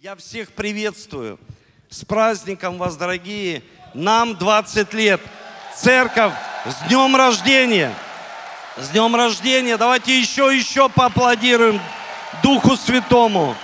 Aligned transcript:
Я 0.00 0.14
всех 0.14 0.52
приветствую. 0.52 1.40
С 1.90 2.04
праздником 2.04 2.78
вас, 2.78 2.96
дорогие. 2.96 3.64
Нам 3.94 4.36
20 4.36 4.94
лет. 4.94 5.20
Церковь, 5.74 6.32
с 6.66 6.86
днем 6.86 7.16
рождения. 7.16 7.92
С 8.76 8.90
днем 8.90 9.16
рождения. 9.16 9.76
Давайте 9.76 10.16
еще, 10.16 10.56
еще 10.56 10.88
поаплодируем 10.88 11.80
Духу 12.44 12.76
Святому. 12.76 13.56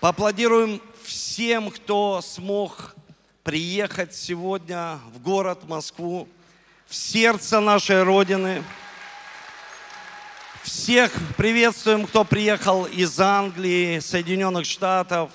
Поаплодируем 0.00 0.80
всем, 1.04 1.70
кто 1.70 2.22
смог 2.22 2.94
приехать 3.44 4.14
сегодня 4.14 5.00
в 5.12 5.20
город 5.20 5.68
Москву, 5.68 6.26
в 6.86 6.94
сердце 6.94 7.60
нашей 7.60 8.02
Родины. 8.02 8.64
Всех 10.66 11.12
приветствуем, 11.36 12.08
кто 12.08 12.24
приехал 12.24 12.86
из 12.86 13.20
Англии, 13.20 14.00
Соединенных 14.00 14.66
Штатов. 14.66 15.30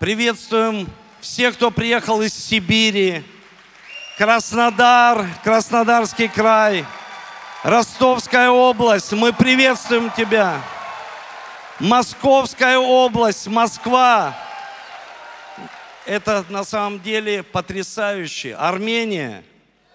Приветствуем 0.00 0.90
всех, 1.20 1.54
кто 1.54 1.70
приехал 1.70 2.20
из 2.22 2.34
Сибири, 2.34 3.22
Краснодар, 4.16 5.28
Краснодарский 5.44 6.26
край, 6.26 6.84
Ростовская 7.62 8.50
область. 8.50 9.12
Мы 9.12 9.32
приветствуем 9.32 10.10
тебя. 10.16 10.60
Московская 11.78 12.78
область, 12.78 13.46
Москва. 13.46 14.36
Это 16.04 16.44
на 16.48 16.64
самом 16.64 17.00
деле 17.00 17.44
потрясающе. 17.44 18.56
Армения. 18.56 19.44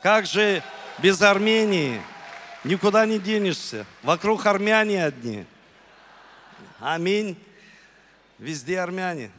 Как 0.02 0.26
же 0.26 0.64
без 1.00 1.22
Армении? 1.22 2.02
Никуда 2.64 3.06
не 3.06 3.20
денешься. 3.20 3.86
Вокруг 4.04 4.46
армяне 4.46 5.04
одни. 5.04 5.46
Аминь. 6.80 7.38
Везде 8.40 8.80
армяне. 8.80 9.32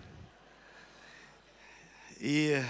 И 2.19 2.63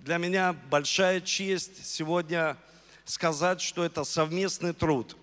для 0.00 0.18
меня 0.18 0.52
большая 0.52 1.20
честь 1.20 1.86
сегодня 1.86 2.56
сказать, 3.04 3.60
что 3.60 3.84
это 3.84 4.02
совместный 4.02 4.72
труд. 4.72 5.16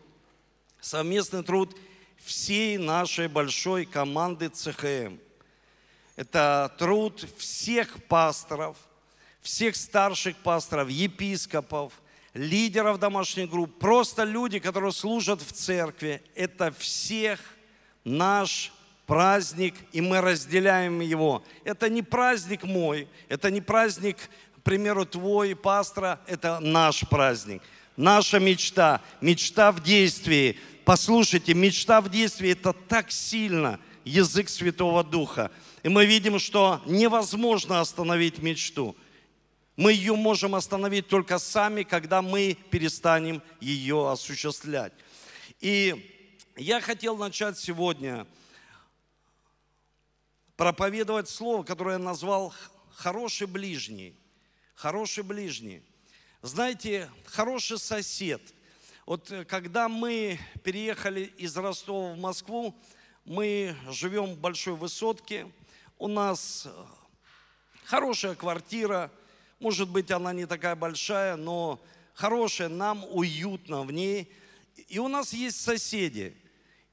Совместный 0.80 1.44
труд 1.44 1.78
всей 2.18 2.78
нашей 2.78 3.28
большой 3.28 3.86
команды 3.86 4.48
ЦХМ. 4.48 5.18
Это 6.16 6.74
труд 6.78 7.28
всех 7.38 8.02
пасторов, 8.06 8.78
всех 9.42 9.76
старших 9.76 10.38
пасторов, 10.38 10.88
епископов– 10.88 11.92
лидеров 12.36 13.00
домашних 13.00 13.50
групп, 13.50 13.80
просто 13.80 14.24
люди, 14.26 14.60
которые 14.60 14.92
служат 14.92 15.42
в 15.42 15.52
церкви. 15.54 16.22
Это 16.36 16.72
всех 16.78 17.40
наш 18.04 18.72
праздник, 19.08 19.74
и 19.94 20.02
мы 20.02 20.22
разделяем 20.22 21.00
его. 21.00 21.44
Это 21.64 21.90
не 21.90 22.04
праздник 22.04 22.64
мой, 22.64 23.08
это 23.30 23.50
не 23.50 23.62
праздник, 23.62 24.18
к 24.58 24.62
примеру, 24.64 25.06
твой, 25.06 25.56
пастора, 25.56 26.20
это 26.28 26.60
наш 26.60 27.08
праздник. 27.08 27.64
Наша 27.96 28.40
мечта, 28.40 29.02
мечта 29.22 29.72
в 29.72 29.82
действии. 29.82 30.60
Послушайте, 30.84 31.54
мечта 31.54 32.02
в 32.02 32.10
действии– 32.10 32.50
это 32.52 32.74
так 32.74 33.12
сильно 33.12 33.80
язык 34.04 34.50
Святого 34.50 35.04
Духа. 35.04 35.52
И 35.84 35.90
мы 35.90 36.06
видим, 36.06 36.38
что 36.38 36.82
невозможно 36.86 37.80
остановить 37.80 38.40
мечту– 38.40 38.94
мы 39.76 39.92
ее 39.92 40.16
можем 40.16 40.56
остановить 40.56 41.08
только 41.08 41.38
сами, 41.38 41.84
когда 41.84 42.22
мы 42.22 42.58
перестанем 42.72 43.42
ее 43.60 44.10
осуществлять. 44.10 44.94
И 45.60 46.34
я 46.56 46.80
хотел 46.80 47.18
начать 47.18 47.58
сегодня 47.58 48.26
проповедовать 50.56 51.28
слово, 51.28 51.64
которое 51.64 51.94
я 51.94 52.00
назвал 52.00 52.54
«хороший 52.94 53.48
ближний». 53.48 54.16
Хороший 54.76 55.24
ближний. 55.24 55.82
Знаете, 56.42 57.10
хороший 57.26 57.80
сосед. 57.80 58.42
Вот 59.06 59.32
э, 59.32 59.46
когда 59.46 59.88
мы 59.88 60.38
переехали 60.64 61.32
из 61.38 61.56
Ростова 61.56 62.12
в 62.12 62.18
Москву, 62.18 62.76
мы 63.24 63.74
живем 63.90 64.34
в 64.34 64.38
большой 64.38 64.76
высотке, 64.76 65.50
у 65.98 66.10
нас 66.10 66.66
э, 66.66 66.86
хорошая 67.86 68.36
квартира– 68.36 69.10
может 69.66 69.90
быть, 69.90 70.12
она 70.12 70.32
не 70.32 70.46
такая 70.46 70.76
большая, 70.76 71.38
но 71.38 71.82
хорошая, 72.14 72.70
нам 72.70 73.04
уютно 73.10 73.82
в 73.82 73.92
ней. 73.92 74.32
И 74.90 75.00
у 75.00 75.08
нас 75.08 75.34
есть 75.34 75.60
соседи. 75.60 76.36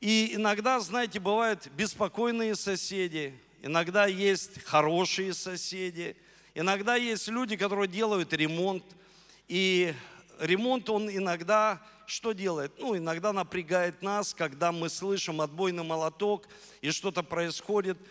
И 0.00 0.30
иногда, 0.36 0.80
знаете, 0.80 1.20
бывают 1.20 1.68
беспокойные 1.76 2.54
соседи, 2.54 3.38
иногда 3.60 4.06
есть 4.06 4.64
хорошие 4.64 5.34
соседи, 5.34 6.16
иногда 6.54 6.96
есть 6.96 7.28
люди, 7.28 7.58
которые 7.58 7.88
делают 7.88 8.32
ремонт. 8.32 8.84
И 9.48 9.92
ремонт, 10.40 10.88
он 10.88 11.10
иногда 11.10 11.78
что 12.06 12.32
делает? 12.32 12.72
Ну, 12.78 12.96
иногда 12.96 13.34
напрягает 13.34 14.00
нас, 14.00 14.32
когда 14.32 14.72
мы 14.72 14.88
слышим 14.88 15.42
отбойный 15.42 15.84
молоток, 15.84 16.48
и 16.80 16.90
что-то 16.90 17.22
происходит– 17.22 17.98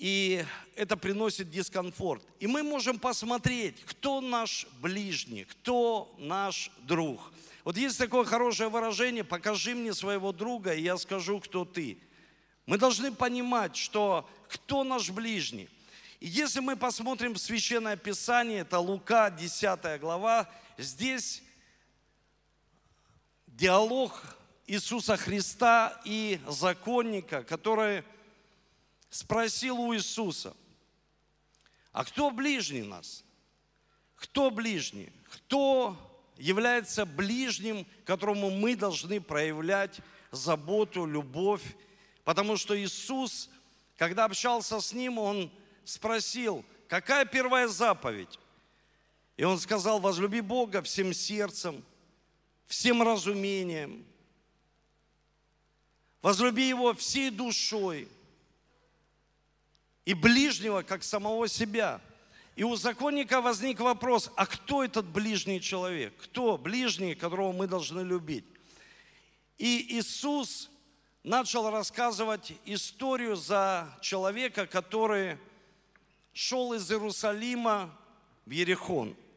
и 0.00 0.46
это 0.76 0.96
приносит 0.96 1.50
дискомфорт. 1.50 2.24
И 2.40 2.46
мы 2.46 2.62
можем 2.62 2.98
посмотреть, 2.98 3.84
кто 3.84 4.22
наш 4.22 4.66
ближний, 4.80 5.44
кто 5.44 6.12
наш 6.18 6.72
друг. 6.78 7.20
Вот 7.64 7.76
есть 7.76 7.98
такое 7.98 8.24
хорошее 8.24 8.70
выражение, 8.70 9.24
покажи 9.24 9.74
мне 9.74 9.92
своего 9.92 10.32
друга, 10.32 10.72
и 10.72 10.80
я 10.80 10.96
скажу, 10.96 11.38
кто 11.38 11.66
ты. 11.66 11.98
Мы 12.64 12.78
должны 12.78 13.12
понимать, 13.12 13.76
что 13.76 14.26
кто 14.48 14.84
наш 14.84 15.10
ближний. 15.10 15.68
И 16.18 16.28
если 16.28 16.60
мы 16.60 16.76
посмотрим 16.76 17.34
в 17.34 17.38
Священное 17.38 17.96
Писание, 17.96 18.60
это 18.60 18.78
Лука, 18.78 19.30
10 19.30 20.00
глава, 20.00 20.48
здесь 20.78 21.42
диалог 23.48 24.18
Иисуса 24.66 25.18
Христа 25.18 26.00
и 26.06 26.40
законника, 26.48 27.42
который 27.42 28.02
спросил 29.10 29.80
у 29.80 29.94
Иисуса, 29.94 30.56
а 31.92 32.04
кто 32.04 32.30
ближний 32.30 32.82
нас? 32.82 33.24
Кто 34.14 34.50
ближний? 34.50 35.12
Кто 35.28 35.96
является 36.36 37.04
ближним, 37.04 37.86
которому 38.04 38.50
мы 38.50 38.76
должны 38.76 39.20
проявлять 39.20 40.00
заботу, 40.30 41.04
любовь? 41.04 41.62
Потому 42.24 42.56
что 42.56 42.80
Иисус, 42.80 43.50
когда 43.96 44.24
общался 44.24 44.80
с 44.80 44.92
ним, 44.92 45.18
он 45.18 45.50
спросил, 45.84 46.64
какая 46.88 47.24
первая 47.24 47.66
заповедь? 47.66 48.38
И 49.36 49.42
он 49.42 49.58
сказал, 49.58 49.98
возлюби 49.98 50.40
Бога 50.40 50.82
всем 50.82 51.12
сердцем, 51.12 51.82
всем 52.66 53.02
разумением, 53.02 54.04
возлюби 56.22 56.68
Его 56.68 56.94
всей 56.94 57.30
душой– 57.30 58.06
и 60.10 60.14
ближнего, 60.14 60.82
как 60.82 61.04
самого 61.04 61.46
себя. 61.46 62.00
И 62.56 62.64
у 62.64 62.74
законника 62.74 63.40
возник 63.40 63.78
вопрос, 63.78 64.28
а 64.34 64.44
кто 64.44 64.82
этот 64.82 65.06
ближний 65.06 65.60
человек? 65.60 66.12
Кто 66.16 66.58
ближний, 66.58 67.14
которого 67.14 67.52
мы 67.52 67.68
должны 67.68 68.00
любить? 68.00 68.44
И 69.56 69.98
Иисус 70.00 70.68
начал 71.22 71.70
рассказывать 71.70 72.54
историю 72.64 73.36
за 73.36 73.96
человека, 74.00 74.66
который 74.66 75.38
шел 76.32 76.72
из 76.72 76.90
Иерусалима 76.90 77.96
в 78.46 78.50
Ерехон– 78.50 79.14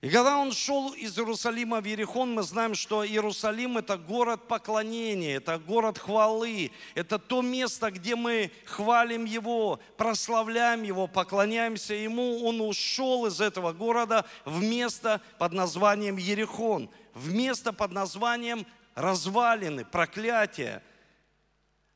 и 0.00 0.08
когда 0.08 0.38
он 0.38 0.52
шел 0.52 0.94
из 0.94 1.18
Иерусалима 1.18 1.82
в 1.82 1.84
Ерехон, 1.84 2.32
мы 2.32 2.42
знаем, 2.42 2.74
что 2.74 3.06
Иерусалим– 3.06 3.76
это 3.78 3.98
город 3.98 4.48
поклонения, 4.48 5.36
это 5.36 5.58
город 5.58 5.98
хвалы, 5.98 6.72
это 6.94 7.18
то 7.18 7.42
место, 7.42 7.90
где 7.90 8.16
мы 8.16 8.50
хвалим 8.64 9.26
Его, 9.26 9.78
прославляем 9.98 10.84
Его, 10.84 11.06
поклоняемся 11.06 11.92
Ему. 11.92 12.42
Он 12.46 12.62
ушел 12.62 13.26
из 13.26 13.42
этого 13.42 13.74
города 13.74 14.24
в 14.46 14.62
место 14.62 15.20
под 15.38 15.52
названием 15.52 16.16
Ерехон, 16.16 16.88
в 17.12 17.30
место 17.34 17.74
под 17.74 17.92
названием 17.92 18.66
развалины, 18.94 19.84
проклятия. 19.84 20.82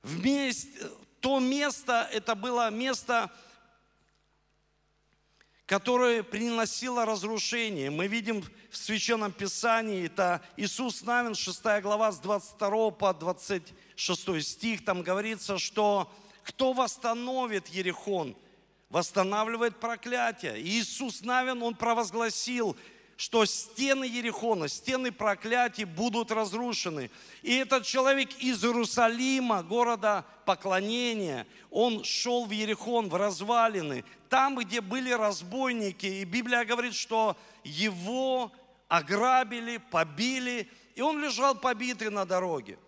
В 0.03 0.23
месте, 0.23 0.79
то 1.21 1.39
место, 1.39 2.07
это 2.13 2.35
было 2.35 2.69
место 2.69 3.31
которое 5.67 6.23
приносило 6.23 7.07
разрушение. 7.07 7.91
Мы 7.91 8.07
видим 8.07 8.45
в 8.71 8.77
Священном 8.77 9.33
Писании, 9.33 10.07
это 10.07 10.43
Иисус 10.57 11.03
Навин, 11.03 11.35
6 11.35 11.63
глава, 11.81 12.13
с 12.13 12.19
22 12.19 12.91
по 12.91 13.15
26 13.15 14.43
стих, 14.43 14.85
там 14.85 15.03
говорится, 15.03 15.59
что 15.59 16.13
кто 16.43 16.73
восстановит 16.75 17.69
Ерехон, 17.69 18.37
восстанавливает 18.91 19.81
проклятие. 19.81 20.61
И 20.61 20.81
Иисус 20.81 21.23
Навин, 21.23 21.63
он 21.63 21.75
провозгласил, 21.75 22.77
что 23.17 23.45
стены 23.45 24.05
Ерехона, 24.05 24.69
стены 24.69 25.13
проклятий 25.13 25.85
будут 25.85 26.31
разрушены. 26.31 27.11
И 27.43 27.55
этот 27.55 27.85
человек 27.85 28.31
из 28.39 28.65
Иерусалима, 28.65 29.63
города 29.63 30.25
поклонения, 30.45 31.47
он 31.71 32.05
шел 32.05 32.47
в 32.47 32.51
Ерехон, 32.51 33.09
в 33.09 33.15
развалины, 33.15 34.05
там, 34.29 34.57
где 34.57 34.81
были 34.81 35.11
разбойники. 35.11 36.07
И 36.07 36.25
Библия 36.25 36.65
говорит, 36.65 36.95
что 36.95 37.37
его 37.63 38.53
ограбили, 38.89 39.77
побили, 39.77 40.69
и 40.95 41.01
он 41.01 41.23
лежал 41.23 41.55
побитый 41.55 42.11
на 42.11 42.25
дороге. 42.25 42.79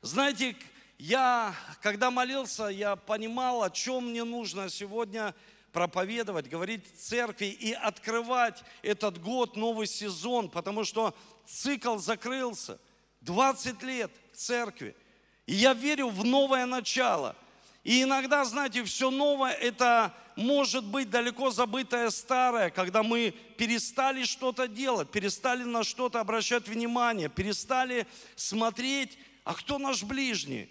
Знаете, 0.00 0.56
я, 0.98 1.54
когда 1.82 2.10
молился, 2.10 2.64
я 2.66 2.96
понимал, 2.96 3.62
о 3.62 3.70
чем 3.70 4.10
мне 4.10 4.24
нужно 4.24 4.68
сегодня 4.68 5.34
проповедовать, 5.72 6.48
говорить 6.48 6.84
церкви 6.98 7.46
и 7.46 7.72
открывать 7.72 8.62
этот 8.82 9.20
год, 9.20 9.56
новый 9.56 9.86
сезон, 9.86 10.48
потому 10.48 10.84
что 10.84 11.14
цикл 11.46 11.98
закрылся. 11.98 12.78
20 13.22 13.82
лет 13.82 14.10
церкви. 14.32 14.94
И 15.46 15.54
я 15.54 15.74
верю 15.74 16.08
в 16.08 16.24
новое 16.24 16.66
начало. 16.66 17.36
И 17.84 18.02
иногда, 18.02 18.44
знаете, 18.44 18.84
все 18.84 19.10
новое– 19.10 19.52
это 19.52 20.14
может 20.36 20.84
быть 20.84 21.10
далеко 21.10 21.50
забытое 21.50 22.10
старое, 22.10 22.70
когда 22.70 23.02
мы 23.02 23.34
перестали 23.56 24.24
что-то 24.24 24.68
делать, 24.68 25.10
перестали 25.10 25.64
на 25.64 25.82
что-то 25.82 26.20
обращать 26.20 26.68
внимание, 26.68 27.28
перестали 27.28 28.06
смотреть, 28.36 29.18
а 29.44 29.54
кто 29.54 29.78
наш 29.78 30.04
ближний, 30.04 30.68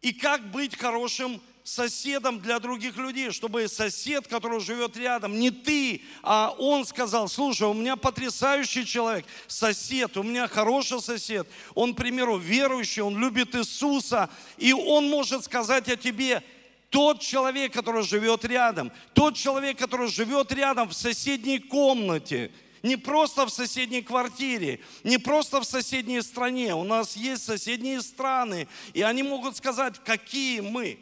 и 0.00 0.12
как 0.12 0.50
быть 0.50 0.76
хорошим 0.76 1.40
соседом 1.68 2.40
для 2.40 2.58
других 2.58 2.96
людей, 2.96 3.30
чтобы 3.30 3.68
сосед, 3.68 4.26
который 4.26 4.58
живет 4.60 4.96
рядом, 4.96 5.38
не 5.38 5.50
ты, 5.50 6.02
а 6.22 6.54
он 6.58 6.86
сказал, 6.86 7.28
слушай, 7.28 7.68
у 7.68 7.74
меня 7.74 7.96
потрясающий 7.96 8.86
человек, 8.86 9.26
сосед, 9.46 10.16
у 10.16 10.22
меня 10.22 10.48
хороший 10.48 11.02
сосед, 11.02 11.46
он, 11.74 11.94
к 11.94 11.98
примеру, 11.98 12.38
верующий, 12.38 13.02
он 13.02 13.18
любит 13.18 13.54
Иисуса, 13.54 14.30
и 14.56 14.72
он 14.72 15.08
может 15.10 15.44
сказать 15.44 15.88
о 15.88 15.96
тебе, 15.96 16.42
тот 16.88 17.20
человек, 17.20 17.74
который 17.74 18.02
живет 18.02 18.46
рядом, 18.46 18.90
тот 19.12 19.36
человек, 19.36 19.78
который 19.78 20.08
живет 20.08 20.50
рядом 20.52 20.88
в 20.88 20.94
соседней 20.94 21.58
комнате– 21.58 22.50
не 22.80 22.96
просто 22.96 23.44
в 23.44 23.50
соседней 23.50 24.02
квартире, 24.02 24.78
не 25.02 25.18
просто 25.18 25.60
в 25.60 25.64
соседней 25.64 26.22
стране. 26.22 26.76
У 26.76 26.84
нас 26.84 27.16
есть 27.16 27.44
соседние 27.44 28.00
страны, 28.00 28.68
и 28.94 29.02
они 29.02 29.24
могут 29.24 29.56
сказать, 29.56 29.94
какие 30.04 30.60
мы, 30.60 30.98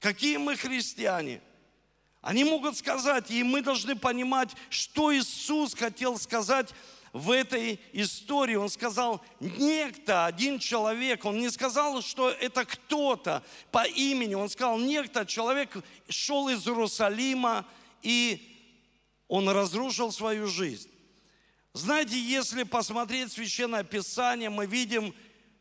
какие 0.00 0.38
мы 0.38 0.56
христиане. 0.56 1.40
Они 2.20 2.44
могут 2.44 2.76
сказать, 2.76 3.30
и 3.30 3.42
мы 3.42 3.62
должны 3.62 3.96
понимать, 3.96 4.50
что 4.68 5.14
Иисус 5.14 5.74
хотел 5.74 6.18
сказать 6.18 6.74
в 7.12 7.30
этой 7.30 7.80
истории. 7.92 8.56
Он 8.56 8.68
сказал, 8.68 9.24
некто, 9.40 10.26
один 10.26 10.58
человек, 10.58 11.24
он 11.24 11.38
не 11.38 11.50
сказал, 11.50 12.02
что 12.02 12.30
это 12.30 12.64
кто-то 12.64 13.42
по 13.70 13.86
имени, 13.86 14.34
он 14.34 14.50
сказал, 14.50 14.78
некто, 14.78 15.24
человек 15.24 15.70
шел 16.08 16.48
из 16.48 16.66
Иерусалима 16.66 17.66
и 18.02 18.46
он 19.28 19.48
разрушил 19.48 20.12
свою 20.12 20.46
жизнь. 20.46 20.90
Знаете, 21.72 22.20
если 22.20 22.64
посмотреть 22.64 23.32
Священное 23.32 23.84
Писание, 23.84 24.50
мы 24.50 24.66
видим 24.66 25.14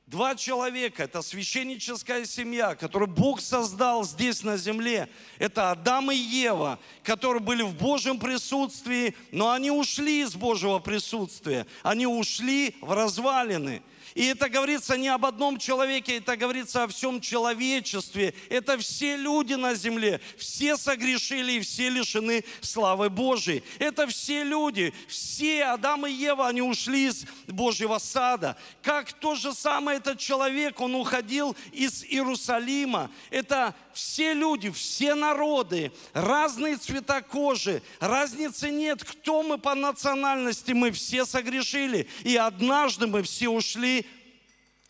два 0.09 0.35
человека. 0.35 1.03
Это 1.03 1.21
священническая 1.21 2.25
семья, 2.25 2.75
которую 2.75 3.09
Бог 3.09 3.41
создал 3.41 4.03
здесь 4.03 4.43
на 4.43 4.57
земле. 4.57 5.07
Это 5.37 5.71
Адам 5.71 6.11
и 6.11 6.15
Ева, 6.15 6.79
которые 7.03 7.41
были 7.41 7.61
в 7.61 7.75
Божьем 7.75 8.19
присутствии, 8.19 9.15
но 9.31 9.51
они 9.51 9.71
ушли 9.71 10.21
из 10.21 10.35
Божьего 10.35 10.79
присутствия. 10.79 11.67
Они 11.83 12.07
ушли 12.07 12.75
в 12.81 12.91
развалины. 12.91 13.83
И 14.19 14.25
это 14.25 14.49
говорится 14.49 14.97
не 14.97 15.07
об 15.07 15.25
одном 15.25 15.57
человеке, 15.57 16.17
это 16.17 16.35
говорится 16.35 16.83
о 16.83 16.87
всем 16.89 17.21
человечестве. 17.21 18.33
Это 18.49 18.77
все 18.77 19.15
люди 19.15 19.53
на 19.53 19.75
земле, 19.75 20.19
все 20.35 20.75
согрешили 20.75 21.53
и 21.53 21.59
все 21.61 21.87
лишены 21.87 22.43
славы 22.59 23.09
Божией. 23.09 23.63
Это 23.79 24.07
все 24.07 24.43
люди, 24.43 24.93
все 25.07 25.63
Адам 25.63 26.05
и 26.05 26.11
Ева, 26.11 26.49
они 26.49 26.61
ушли 26.61 27.05
из 27.05 27.23
Божьего 27.47 27.97
сада. 27.97 28.57
Как 28.81 29.13
то 29.13 29.35
же 29.35 29.53
самое 29.53 29.99
этот 29.99 30.19
человек, 30.19 30.81
он 30.81 30.95
уходил 30.95 31.55
из 31.71 32.03
Иерусалима. 32.03 33.09
Это 33.29 33.73
все 33.99 34.33
люди, 34.33 34.71
все 34.71 35.13
народы, 35.13 35.91
разные 36.13 36.77
цвета 36.77 37.21
кожи, 37.21 37.83
разницы 37.99 38.69
нет, 38.69 39.03
кто 39.03 39.43
мы 39.43 39.57
по 39.57 39.75
национальности, 39.75 40.71
мы 40.71 40.91
все 40.91 41.25
согрешили. 41.25 42.07
И 42.23 42.37
однажды 42.37 43.07
мы 43.07 43.23
все 43.23 43.49
ушли 43.49 44.05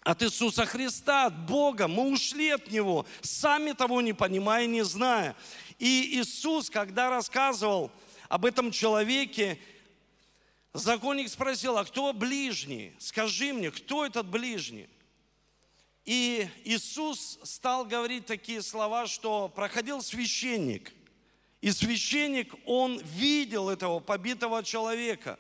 от 0.03 0.21
Иисуса 0.21 0.65
Христа, 0.65 1.25
от 1.25 1.45
Бога. 1.47 1.87
Мы 1.87 2.11
ушли 2.11 2.49
от 2.49 2.69
Него, 2.71 3.05
сами 3.21 3.71
того 3.71 4.01
не 4.01 4.13
понимая, 4.13 4.67
не 4.67 4.83
зная. 4.83 5.35
И 5.79 6.19
Иисус, 6.19 6.69
когда 6.69 7.09
рассказывал 7.09 7.91
об 8.27 8.45
этом 8.45 8.71
человеке, 8.71 9.59
законник 10.73 11.29
спросил, 11.29 11.77
а 11.77 11.85
кто 11.85 12.13
ближний? 12.13 12.93
Скажи 12.99 13.53
мне, 13.53 13.71
кто 13.71 14.05
этот 14.05 14.27
ближний? 14.27 14.87
И 16.05 16.47
Иисус 16.63 17.39
стал 17.43 17.85
говорить 17.85 18.25
такие 18.25 18.61
слова, 18.61 19.07
что 19.07 19.49
проходил 19.49 20.01
священник. 20.01 20.93
И 21.61 21.71
священник, 21.71 22.53
он 22.65 22.99
видел 22.99 23.69
этого 23.69 23.99
побитого 23.99 24.63
человека. 24.63 25.37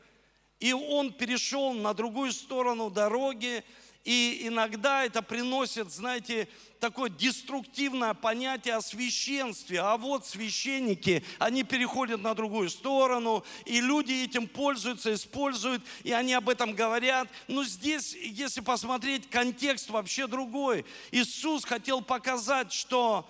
И 0.59 0.73
он 0.73 1.13
перешел 1.13 1.73
на 1.73 1.93
другую 1.93 2.33
сторону 2.33 2.89
дороги, 2.89 3.63
и 4.05 4.47
иногда 4.47 5.03
это 5.03 5.21
приносит, 5.21 5.91
знаете, 5.91 6.47
такое 6.79 7.09
деструктивное 7.09 8.13
понятие 8.13 8.75
о 8.75 8.81
священстве. 8.81 9.81
А 9.81 9.97
вот 9.97 10.25
священники, 10.25 11.23
они 11.37 11.63
переходят 11.63 12.21
на 12.21 12.33
другую 12.33 12.69
сторону, 12.69 13.43
и 13.65 13.81
люди 13.81 14.13
этим 14.13 14.47
пользуются, 14.47 15.13
используют, 15.13 15.83
и 16.03 16.11
они 16.13 16.33
об 16.33 16.49
этом 16.49 16.73
говорят. 16.73 17.27
Но 17.47 17.63
здесь, 17.65 18.15
если 18.15 18.61
посмотреть, 18.61 19.29
контекст 19.29 19.89
вообще 19.89 20.27
другой. 20.27 20.85
Иисус 21.11 21.65
хотел 21.65 22.01
показать, 22.01 22.71
что 22.71 23.29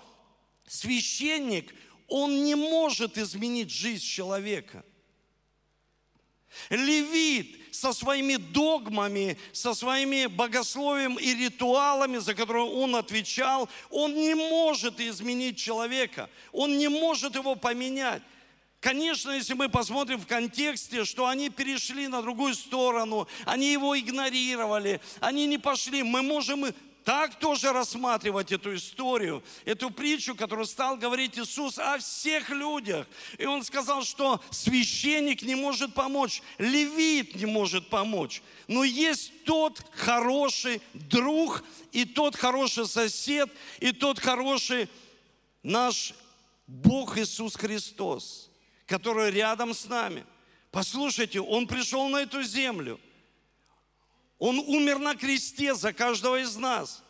священник, 0.67 1.73
он 2.07 2.43
не 2.43 2.55
может 2.55 3.17
изменить 3.17 3.71
жизнь 3.71 4.05
человека. 4.05 4.85
Левит 6.69 7.59
со 7.71 7.93
своими 7.93 8.35
догмами, 8.35 9.37
со 9.53 9.73
своими 9.73 10.25
богословием 10.25 11.15
и 11.15 11.33
ритуалами, 11.33 12.17
за 12.17 12.33
которые 12.33 12.65
он 12.65 12.95
отвечал, 12.95 13.69
он 13.89 14.15
не 14.15 14.35
может 14.35 14.99
изменить 14.99 15.57
человека, 15.57 16.29
он 16.51 16.77
не 16.77 16.87
может 16.87 17.35
его 17.35 17.55
поменять. 17.55 18.21
Конечно, 18.79 19.31
если 19.31 19.55
мы 19.55 19.67
посмотрим 19.67 20.19
в 20.19 20.27
контексте, 20.27 21.03
что 21.03 21.27
они 21.27 21.49
перешли 21.49 22.07
на 22.07 22.21
другую 22.21 22.55
сторону, 22.55 23.27
они 23.45 23.73
его 23.73 23.97
игнорировали, 23.97 25.01
они 25.19 25.47
не 25.47 25.57
пошли, 25.57 26.01
мы 26.01 26.21
можем 26.21 26.65
так 27.09 27.39
тоже 27.39 27.73
рассматривать 27.73 28.51
эту 28.51 28.75
историю, 28.75 29.43
эту 29.65 29.89
притчу, 29.89 30.35
которую 30.35 30.67
стал 30.67 30.95
говорить 30.95 31.39
Иисус 31.39 31.79
о 31.79 31.97
всех 31.97 32.51
людях. 32.51 33.07
И 33.39 33.47
он 33.47 33.63
сказал, 33.63 34.03
что 34.03 34.39
священник 34.51 35.41
не 35.41 35.55
может 35.55 35.95
помочь, 35.95 36.43
левит 36.59 37.33
не 37.33 37.47
может 37.47 37.89
помочь. 37.89 38.43
Но 38.67 38.83
есть 38.83 39.43
тот 39.43 39.81
хороший 39.89 40.83
друг, 40.93 41.63
и 41.91 42.05
тот 42.05 42.35
хороший 42.35 42.85
сосед, 42.85 43.49
и 43.79 43.91
тот 43.91 44.19
хороший 44.19 44.87
наш 45.63 46.13
Бог 46.67 47.17
Иисус 47.17 47.55
Христос, 47.55 48.51
который 48.85 49.31
рядом 49.31 49.73
с 49.73 49.85
нами. 49.85 50.27
Послушайте, 50.69 51.41
Он 51.41 51.65
пришел 51.65 52.07
на 52.07 52.17
эту 52.17 52.43
землю– 52.43 52.99
он 54.39 54.59
умер 54.59 54.99
на 54.99 55.15
кресте 55.15 55.75
за 55.75 55.91
каждого 55.93 56.39
из 56.41 56.55
нас. 56.55 57.03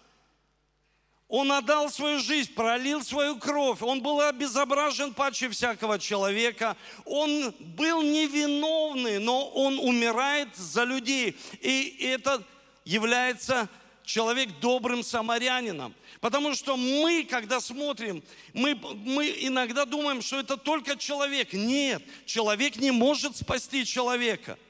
Он 1.27 1.51
отдал 1.51 1.91
свою 1.91 2.19
жизнь, 2.19 2.51
пролил 2.55 3.03
свою 3.03 3.37
кровь. 3.37 3.83
Он 3.83 4.01
был 4.01 4.19
обезображен 4.19 5.13
паче 5.13 5.47
всякого 5.49 5.99
человека. 5.99 6.75
Он 7.05 7.53
был 7.59 8.01
невиновный, 8.01 9.19
но 9.19 9.47
он 9.49 9.77
умирает 9.77 10.55
за 10.55 10.85
людей. 10.85 11.37
И 11.61 11.97
это 11.99 12.43
является 12.83 13.69
человек 14.03 14.59
добрым 14.59 15.03
самарянином. 15.03 15.93
Потому 16.19 16.55
что 16.55 16.75
мы, 16.75 17.23
когда 17.29 17.61
смотрим, 17.61 18.23
мы, 18.53 18.73
мы 18.73 19.29
иногда 19.41 19.85
думаем, 19.85 20.23
что 20.23 20.39
это 20.39 20.57
только 20.57 20.97
человек. 20.97 21.53
Нет, 21.53 22.01
человек 22.25 22.77
не 22.77 22.89
может 22.89 23.37
спасти 23.37 23.85
человека– 23.85 24.57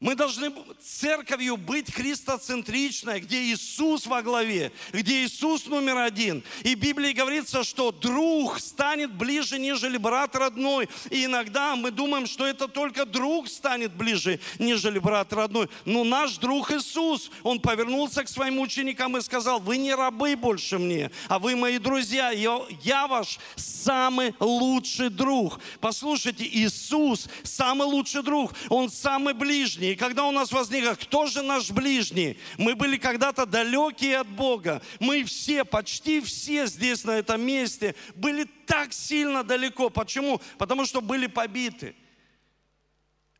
Мы 0.00 0.14
должны 0.14 0.52
церковью 0.80 1.56
быть 1.56 1.92
христоцентричной, 1.92 3.18
где 3.18 3.42
Иисус 3.42 4.06
во 4.06 4.22
главе, 4.22 4.70
где 4.92 5.24
Иисус 5.24 5.66
номер 5.66 5.96
один. 5.96 6.44
И 6.62 6.76
в 6.76 6.78
Библии 6.78 7.12
говорится, 7.12 7.64
что 7.64 7.90
друг 7.90 8.60
станет 8.60 9.12
ближе, 9.12 9.58
нежели 9.58 9.96
брат 9.96 10.36
родной. 10.36 10.88
И 11.10 11.24
иногда 11.24 11.74
мы 11.74 11.90
думаем, 11.90 12.28
что 12.28 12.46
это 12.46 12.68
только 12.68 13.06
друг 13.06 13.48
станет 13.48 13.92
ближе, 13.92 14.38
нежели 14.60 15.00
брат 15.00 15.32
родной. 15.32 15.68
Но 15.84 16.04
наш 16.04 16.38
друг 16.38 16.70
Иисус, 16.70 17.32
Он 17.42 17.58
повернулся 17.58 18.22
к 18.22 18.28
своим 18.28 18.60
ученикам 18.60 19.16
и 19.16 19.20
сказал, 19.20 19.58
вы 19.58 19.78
не 19.78 19.92
рабы 19.92 20.36
больше 20.36 20.78
мне, 20.78 21.10
а 21.26 21.40
вы 21.40 21.56
мои 21.56 21.78
друзья. 21.78 22.30
Я, 22.30 22.60
я 22.82 23.08
ваш 23.08 23.40
самый 23.56 24.32
лучший 24.38 25.08
друг. 25.08 25.58
Послушайте, 25.80 26.44
Иисус 26.44 27.28
самый 27.42 27.88
лучший 27.88 28.22
друг. 28.22 28.52
Он 28.68 28.88
самый 28.88 29.34
ближний. 29.34 29.87
И 29.88 29.96
когда 29.96 30.26
у 30.26 30.32
нас 30.32 30.52
возникло, 30.52 30.94
кто 30.96 31.24
же 31.24 31.40
наш 31.40 31.70
ближний? 31.70 32.38
Мы 32.58 32.74
были 32.74 32.98
когда-то 32.98 33.46
далекие 33.46 34.18
от 34.18 34.28
Бога. 34.28 34.82
Мы 35.00 35.24
все, 35.24 35.64
почти 35.64 36.20
все 36.20 36.66
здесь, 36.66 37.04
на 37.04 37.12
этом 37.12 37.40
месте, 37.40 37.94
были 38.14 38.44
так 38.66 38.92
сильно 38.92 39.42
далеко. 39.42 39.88
Почему? 39.88 40.42
Потому 40.58 40.84
что 40.84 41.00
были 41.00 41.26
побиты. 41.26 41.96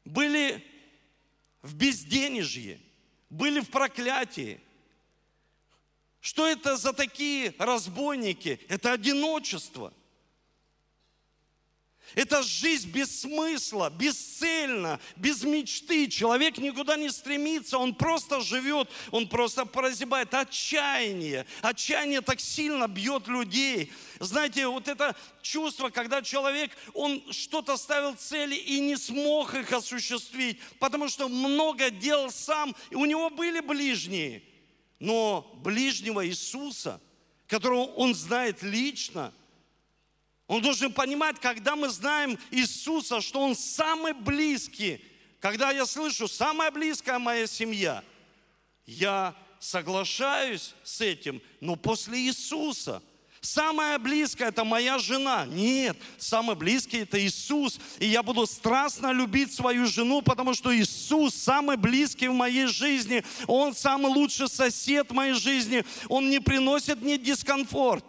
Были 0.07 0.65
в 1.61 1.75
безденежье. 1.75 2.81
Были 3.29 3.61
в 3.61 3.69
проклятии. 3.69 4.59
Что 6.23 6.47
это 6.47 6.79
за 6.79 6.95
такие 6.95 7.55
разбойники? 7.59 8.59
Это 8.71 8.95
одиночество. 8.95 9.93
Это 12.15 12.43
жизнь 12.43 12.89
без 12.91 13.21
смысла, 13.21 13.91
бесцельно, 13.91 14.99
без 15.17 15.43
мечты. 15.43 16.09
Человек 16.09 16.59
никуда 16.59 16.97
не 16.97 17.11
стремится, 17.11 17.79
он 17.79 17.95
просто 17.95 18.41
живет, 18.41 18.89
он 19.11 19.29
просто 19.29 19.67
прозябает. 19.67 20.33
Отчаяние. 20.33 21.47
Отчаяние 21.61 22.21
так 22.23 22.41
сильно 22.41 22.89
бьет 22.89 23.29
людей. 23.29 23.93
Знаете, 24.21 24.67
вот 24.69 24.89
это 24.89 25.15
чувство, 25.43 25.91
когда 25.91 26.23
человек, 26.23 26.71
он 26.95 27.23
что-то 27.31 27.77
ставил 27.77 28.15
цели 28.15 28.57
и 28.57 28.81
не 28.81 28.97
смог 28.97 29.55
их 29.55 29.73
осуществить, 29.73 30.61
потому 30.79 31.09
что 31.09 31.29
много 31.29 31.91
делал 31.91 32.31
сам, 32.31 32.75
и 32.91 32.95
у 32.95 33.05
него 33.05 33.29
были 33.31 33.61
ближние. 33.61 34.43
Но 34.99 35.53
ближнего 35.63 36.27
Иисуса, 36.27 37.01
которого 37.47 37.85
он 37.85 38.15
знает 38.15 38.63
лично– 38.63 39.33
он 40.49 40.63
должен 40.63 40.91
понимать, 40.91 41.39
когда 41.39 41.77
мы 41.77 41.91
знаем 41.91 42.39
Иисуса, 42.51 43.21
что 43.21 43.43
Он 43.43 43.55
самый 43.55 44.15
близкий. 44.15 45.05
Когда 45.41 45.71
я 45.71 45.85
слышу, 45.85 46.27
самая 46.27 46.71
близкая 46.71 47.19
моя 47.19 47.47
семья, 47.47 48.03
я 48.87 49.35
соглашаюсь 49.61 50.75
с 50.83 51.03
этим, 51.03 51.43
но 51.61 51.77
после 51.77 52.19
Иисуса. 52.21 53.03
Самая 53.41 53.99
близкая– 53.99 54.49
это 54.51 54.65
моя 54.65 54.99
жена. 54.99 55.45
Нет, 55.47 55.97
самый 56.17 56.57
близкий– 56.57 56.99
это 57.01 57.25
Иисус. 57.25 57.79
И 57.99 58.07
я 58.07 58.23
буду 58.23 58.47
страстно 58.47 59.13
любить 59.13 59.53
свою 59.53 59.87
жену, 59.87 60.23
потому 60.23 60.55
что 60.55 60.75
Иисус 60.75 61.35
самый 61.35 61.77
близкий 61.77 62.27
в 62.27 62.33
моей 62.33 62.67
жизни. 62.67 63.23
Он 63.47 63.75
самый 63.75 64.11
лучший 64.11 64.49
сосед 64.49 65.11
в 65.11 65.15
моей 65.15 65.35
жизни. 65.35 65.85
Он 66.09 66.31
не 66.31 66.41
приносит 66.41 67.01
мне 67.01 67.17
дискомфорт. 67.17 68.05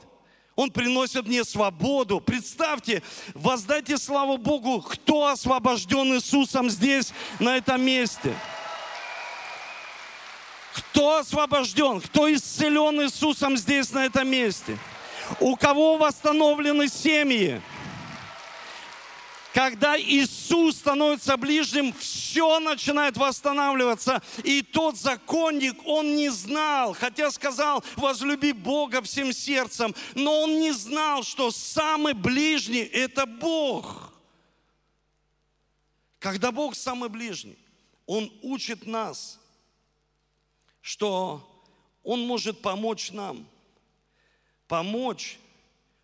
Он 0.60 0.72
приносит 0.72 1.26
мне 1.26 1.46
свободу. 1.46 2.20
Представьте, 2.20 3.02
воздайте 3.34 3.98
славу 3.98 4.38
Богу, 4.38 4.82
кто 4.82 5.28
освобожден 5.28 6.14
Иисусом 6.16 6.70
здесь, 6.70 7.14
на 7.40 7.56
этом 7.56 7.82
месте. 7.82 8.36
Кто 10.74 11.20
освобожден, 11.20 12.02
кто 12.02 12.30
исцелен 12.34 13.02
Иисусом 13.04 13.56
здесь, 13.56 13.92
на 13.92 14.06
этом 14.06 14.28
месте. 14.28 14.78
У 15.40 15.56
кого 15.56 15.96
восстановлены 15.96 16.90
семьи. 16.90 17.62
Когда 19.54 20.00
Иисус 20.00 20.78
становится 20.78 21.36
ближним, 21.36 21.92
все 21.94 22.60
начинает 22.60 23.18
восстанавливаться. 23.18 24.22
И 24.44 24.62
тот 24.62 24.96
законник, 24.96 25.76
он 25.86 26.16
не 26.16 26.30
знал, 26.30 26.94
хотя 26.94 27.32
сказал, 27.32 27.84
возлюби 27.96 28.52
Бога 28.52 29.02
всем 29.02 29.34
сердцем, 29.34 29.96
но 30.14 30.42
он 30.42 30.60
не 30.60 30.72
знал, 30.72 31.24
что 31.24 31.50
самый 31.50 32.14
ближний– 32.14 32.82
это 32.94 33.26
Бог. 33.26 34.14
Когда 36.20 36.52
Бог 36.52 36.76
самый 36.76 37.10
ближний, 37.10 37.58
Он 38.06 38.32
учит 38.44 38.86
нас, 38.86 39.40
что 40.82 41.66
Он 42.04 42.22
может 42.22 42.62
помочь 42.62 43.12
нам, 43.12 43.48
помочь 44.68 45.40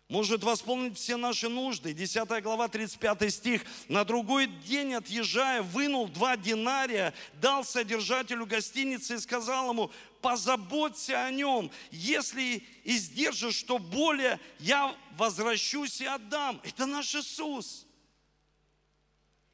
может 0.08 0.44
восполнить 0.44 0.96
все 0.96 1.16
наши 1.16 1.48
нужды. 1.48 1.92
10 1.92 2.42
глава, 2.42 2.68
35 2.68 3.32
стих. 3.32 3.62
На 3.88 4.04
другой 4.04 4.46
день, 4.46 4.94
отъезжая, 4.94 5.62
вынул 5.62 6.08
два 6.08 6.36
динария, 6.36 7.12
дал 7.34 7.64
содержателю 7.64 8.46
гостиницы 8.46 9.16
и 9.16 9.18
сказал 9.18 9.70
ему, 9.70 9.90
позаботься 10.20 11.24
о 11.24 11.30
нем. 11.30 11.70
Если 11.90 12.62
издержишь, 12.84 13.56
что 13.56 13.78
более, 13.78 14.38
я 14.60 14.94
возвращусь 15.16 16.00
и 16.00 16.06
отдам. 16.06 16.60
Это 16.62 16.86
наш 16.86 17.14
Иисус. 17.14 17.84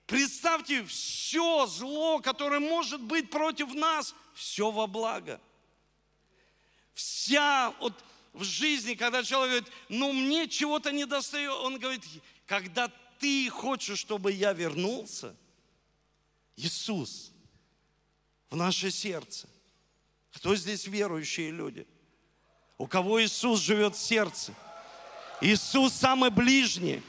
Представьте, 0.07 0.85
все 0.85 1.67
зло, 1.67 2.19
которое 2.19 2.61
может 2.61 3.01
быть 3.01 3.31
против 3.31 3.73
нас, 3.73 4.15
все 4.35 4.71
во 4.71 4.87
благо. 4.87 5.41
Вся, 6.93 7.75
вот, 7.81 7.95
в 8.33 8.45
жизни, 8.45 8.95
когда 8.95 9.23
человек 9.23 9.65
говорит, 9.65 9.79
ну 9.89 10.13
мне 10.13 10.49
чего-то 10.49 10.91
не 10.91 11.05
достает, 11.05 11.51
он 11.51 11.79
говорит, 11.79 12.03
когда 12.47 12.91
ты 13.19 13.49
хочешь, 13.51 13.99
чтобы 13.99 14.33
я 14.33 14.53
вернулся, 14.53 15.37
Иисус 16.57 17.33
в 18.51 18.57
наше 18.57 18.91
сердце. 18.91 19.49
Кто 20.33 20.55
здесь 20.57 20.87
верующие 20.87 21.51
люди? 21.51 21.87
У 22.79 22.87
кого 22.87 23.23
Иисус 23.23 23.61
живет 23.61 23.97
в 23.97 24.01
сердце? 24.01 24.55
Иисус 25.41 25.93
самый 25.93 26.31
ближний. 26.31 27.03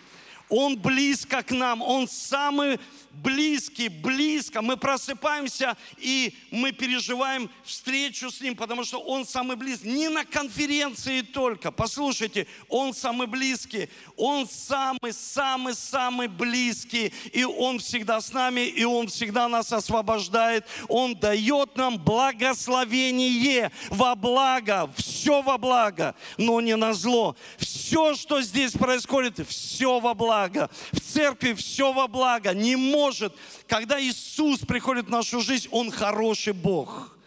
Он 0.50 0.78
близко 0.78 1.42
к 1.42 1.52
нам, 1.52 1.82
Он 1.82 2.08
самый 2.08 2.80
близкий, 3.12 3.88
близко. 3.90 4.62
Мы 4.62 4.78
просыпаемся 4.78 5.76
и 5.98 6.36
мы 6.52 6.72
переживаем 6.72 7.50
встречу 7.64 8.30
с 8.30 8.42
Ним, 8.42 8.56
потому 8.56 8.84
что 8.84 9.00
Он 9.00 9.26
самый 9.26 9.56
близкий. 9.56 9.90
Не 9.90 10.10
на 10.10 10.26
конференции 10.26 11.22
только. 11.22 11.72
Послушайте, 11.72 12.48
Он 12.70 12.94
самый 12.94 13.28
близкий. 13.28 13.90
Он 14.18 14.48
самый-самый-самый 14.48 16.28
близкий. 16.28 17.14
И 17.32 17.44
Он 17.44 17.80
всегда 17.80 18.22
с 18.22 18.34
нами, 18.34 18.62
и 18.62 18.84
Он 18.84 19.08
всегда 19.08 19.48
нас 19.48 19.72
освобождает. 19.72 20.66
Он 20.88 21.16
дает 21.16 21.76
нам 21.78 21.98
благословение 21.98 23.72
во 23.90 24.16
благо. 24.16 24.92
Все 24.98 25.42
во 25.42 25.58
благо, 25.58 26.16
но 26.38 26.62
не 26.62 26.76
на 26.76 26.94
зло. 26.94 27.36
Все, 27.58 28.14
что 28.16 28.42
здесь 28.42 28.74
происходит, 28.74 29.48
все 29.48 30.00
во 30.00 30.14
благо 30.14 30.43
благо. 30.44 30.70
В 30.92 31.00
церкви 31.00 31.54
все 31.54 31.92
во 31.94 32.08
благо. 32.08 32.54
Не 32.54 32.76
может. 32.76 33.34
Когда 33.68 34.02
Иисус 34.02 34.60
приходит 34.60 35.08
в 35.08 35.10
нашу 35.10 35.42
жизнь, 35.42 35.68
Он 35.72 35.92
хороший 35.92 36.54
Бог. 36.54 37.18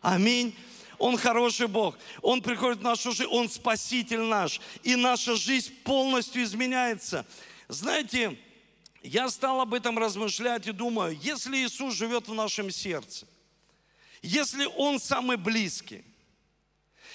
Аминь. 0.00 0.54
Он 0.98 1.16
хороший 1.16 1.66
Бог. 1.66 1.96
Он 2.20 2.42
приходит 2.42 2.78
в 2.78 2.82
нашу 2.82 3.12
жизнь, 3.12 3.30
Он 3.30 3.48
спаситель 3.48 4.20
наш. 4.20 4.60
И 4.82 4.96
наша 4.96 5.36
жизнь 5.36 5.72
полностью 5.82 6.42
изменяется. 6.42 7.26
Знаете, 7.68 8.38
я 9.02 9.30
стал 9.30 9.60
об 9.62 9.72
этом 9.72 9.98
размышлять 9.98 10.66
и 10.66 10.72
думаю, 10.72 11.18
если 11.22 11.56
Иисус 11.56 11.94
живет 11.94 12.28
в 12.28 12.34
нашем 12.34 12.70
сердце, 12.70 13.26
если 14.20 14.66
Он 14.76 15.00
самый 15.00 15.38
близкий, 15.38 16.04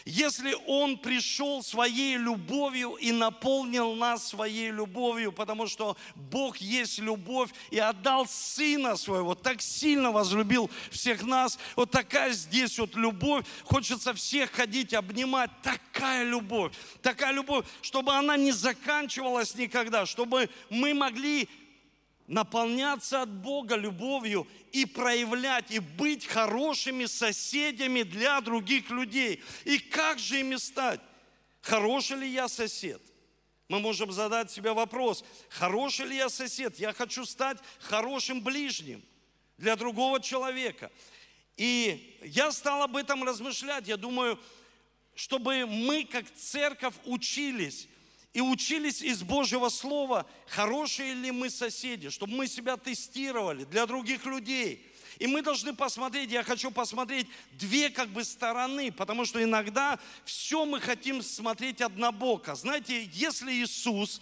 если 0.05 0.55
Он 0.67 0.99
пришел 0.99 1.63
своей 1.63 2.17
любовью 2.17 2.93
и 2.93 3.11
наполнил 3.11 3.95
нас 3.95 4.27
своей 4.27 4.69
любовью, 4.69 5.31
потому 5.31 5.65
что 5.65 5.97
Бог 6.13 6.57
есть 6.57 6.99
любовь 6.99 7.49
и 7.71 7.79
отдал 7.79 8.27
Сына 8.27 8.97
Своего, 8.97 9.33
так 9.33 9.63
сильно 9.63 10.11
возлюбил 10.11 10.69
всех 10.91 11.23
нас, 11.23 11.57
вот 11.75 11.89
такая 11.89 12.33
здесь 12.33 12.77
вот 12.77 12.95
любовь, 12.95 13.45
хочется 13.63 14.13
всех 14.13 14.51
ходить, 14.51 14.93
обнимать, 14.93 15.49
такая 15.63 16.23
любовь, 16.23 16.73
такая 17.01 17.31
любовь, 17.31 17.65
чтобы 17.81 18.13
она 18.13 18.37
не 18.37 18.51
заканчивалась 18.51 19.55
никогда, 19.55 20.05
чтобы 20.05 20.51
мы 20.69 20.93
могли 20.93 21.49
наполняться 22.27 23.21
от 23.21 23.29
Бога 23.29 23.75
любовью 23.75 24.47
и 24.71 24.85
проявлять, 24.85 25.71
и 25.71 25.79
быть 25.79 26.25
хорошими 26.25 27.05
соседями 27.05 28.03
для 28.03 28.41
других 28.41 28.89
людей. 28.89 29.43
И 29.63 29.77
как 29.77 30.19
же 30.19 30.39
ими 30.39 30.55
стать? 30.55 31.01
Хороший 31.61 32.17
ли 32.17 32.29
я 32.29 32.47
сосед? 32.47 33.01
Мы 33.67 33.79
можем 33.79 34.11
задать 34.11 34.51
себе 34.51 34.73
вопрос, 34.73 35.25
хороший 35.49 36.05
ли 36.07 36.17
я 36.17 36.29
сосед? 36.29 36.79
Я 36.79 36.93
хочу 36.93 37.25
стать 37.25 37.57
хорошим 37.79 38.41
ближним. 38.41 39.03
для 39.57 39.75
другого 39.75 40.19
человека. 40.19 40.91
И 41.57 42.19
я 42.23 42.51
стал 42.51 42.83
об 42.83 42.97
этом 42.97 43.23
размышлять. 43.23 43.87
Я 43.87 43.97
думаю, 43.97 44.39
чтобы 45.13 45.65
мы 45.65 46.03
как 46.03 46.29
церковь 46.35 46.95
учились 47.05 47.87
и 48.35 48.41
учились 48.41 49.01
из 49.01 49.23
Божьего 49.23 49.69
Слова, 49.69 50.25
хорошие 50.47 51.13
ли 51.13 51.31
мы 51.31 51.49
соседи, 51.49 52.09
чтобы 52.09 52.33
мы 52.33 52.47
себя 52.47 52.75
тестировали 52.75 53.63
для 53.63 53.85
других 53.85 54.25
людей. 54.25 54.85
И 55.19 55.25
мы 55.25 55.41
должны 55.41 55.73
посмотреть, 55.73 56.31
я 56.31 56.43
хочу 56.43 56.69
посмотреть 56.69 57.27
две 57.53 57.89
как 57.89 58.09
бы 58.09 58.25
стороны, 58.25 58.91
потому 58.91 59.23
что 59.23 59.41
иногда 59.41 59.97
все 60.25 60.65
мы 60.65 60.81
хотим 60.81 61.21
смотреть 61.21 61.79
однобоко. 61.79 62.55
Знаете, 62.55 63.09
если 63.13 63.53
Иисус, 63.53 64.19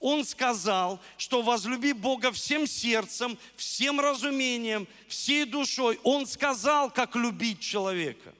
Он 0.00 0.24
сказал, 0.24 1.00
что 1.16 1.42
возлюби 1.42 1.92
Бога 1.92 2.32
всем 2.32 2.66
сердцем, 2.66 3.38
всем 3.54 4.00
разумением, 4.00 4.88
всей 5.06 5.44
душой. 5.44 6.00
Он 6.02 6.26
сказал, 6.26 6.90
как 6.90 7.14
любить 7.14 7.60
человека, 7.60 8.34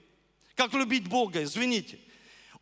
как 0.56 0.74
любить 0.74 1.06
Бога, 1.06 1.44
извините. 1.44 2.00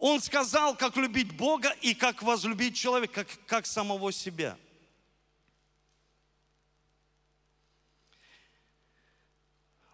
Он 0.00 0.18
сказал, 0.18 0.74
как 0.74 0.96
любить 0.96 1.36
Бога 1.36 1.76
и 1.82 1.94
как 1.94 2.22
возлюбить 2.22 2.74
человека, 2.74 3.22
как, 3.22 3.46
как 3.46 3.66
самого 3.66 4.10
себя. 4.10 4.56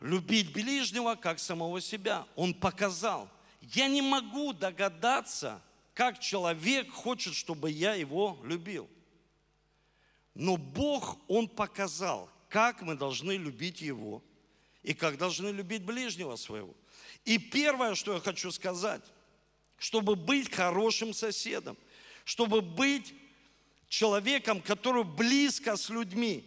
Любить 0.00 0.52
ближнего, 0.52 1.16
как 1.16 1.40
самого 1.40 1.80
себя. 1.80 2.25
Он 2.36 2.54
показал. 2.54 3.28
Я 3.60 3.88
не 3.88 4.00
могу 4.00 4.52
догадаться, 4.52 5.60
как 5.92 6.20
человек 6.20 6.88
хочет, 6.92 7.34
чтобы 7.34 7.72
я 7.72 7.94
его 7.94 8.38
любил. 8.44 8.88
Но 10.34 10.56
Бог, 10.56 11.18
Он 11.26 11.48
показал, 11.48 12.30
как 12.48 12.80
мы 12.80 12.94
должны 12.94 13.32
любить 13.32 13.80
Его 13.80 14.22
и 14.84 14.94
как 14.94 15.18
должны 15.18 15.48
любить 15.48 15.82
ближнего 15.82 16.36
своего. 16.36 16.76
И 17.25 17.38
первое, 17.38 17.96
что 17.96 18.14
я 18.14 18.20
хочу 18.20 18.52
сказать, 18.52 19.02
чтобы 19.78 20.16
быть 20.16 20.52
хорошим 20.52 21.12
соседом, 21.12 21.76
чтобы 22.25 22.61
быть 22.61 23.14
человеком, 23.88 24.61
который 24.61 25.04
близко 25.04 25.76
с 25.76 25.88
людьми. 25.88 26.45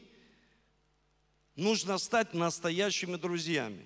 Нужно 1.55 1.97
стать 1.97 2.33
настоящими 2.33 3.15
друзьями. 3.15 3.85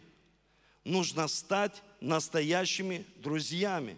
Нужно 0.83 1.27
стать 1.27 1.81
настоящими 2.01 3.05
друзьями. 3.17 3.97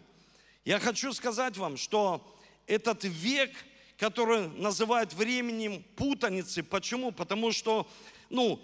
Я 0.64 0.80
хочу 0.80 1.14
сказать 1.14 1.58
вам, 1.58 1.78
что 1.78 2.40
этот 2.68 3.04
век, 3.04 3.52
который 3.98 4.48
называют 4.50 5.14
временем 5.14 5.84
путаницы, 5.96 6.64
почему? 6.64 7.12
Потому 7.12 7.52
что, 7.52 7.88
ну, 8.30 8.62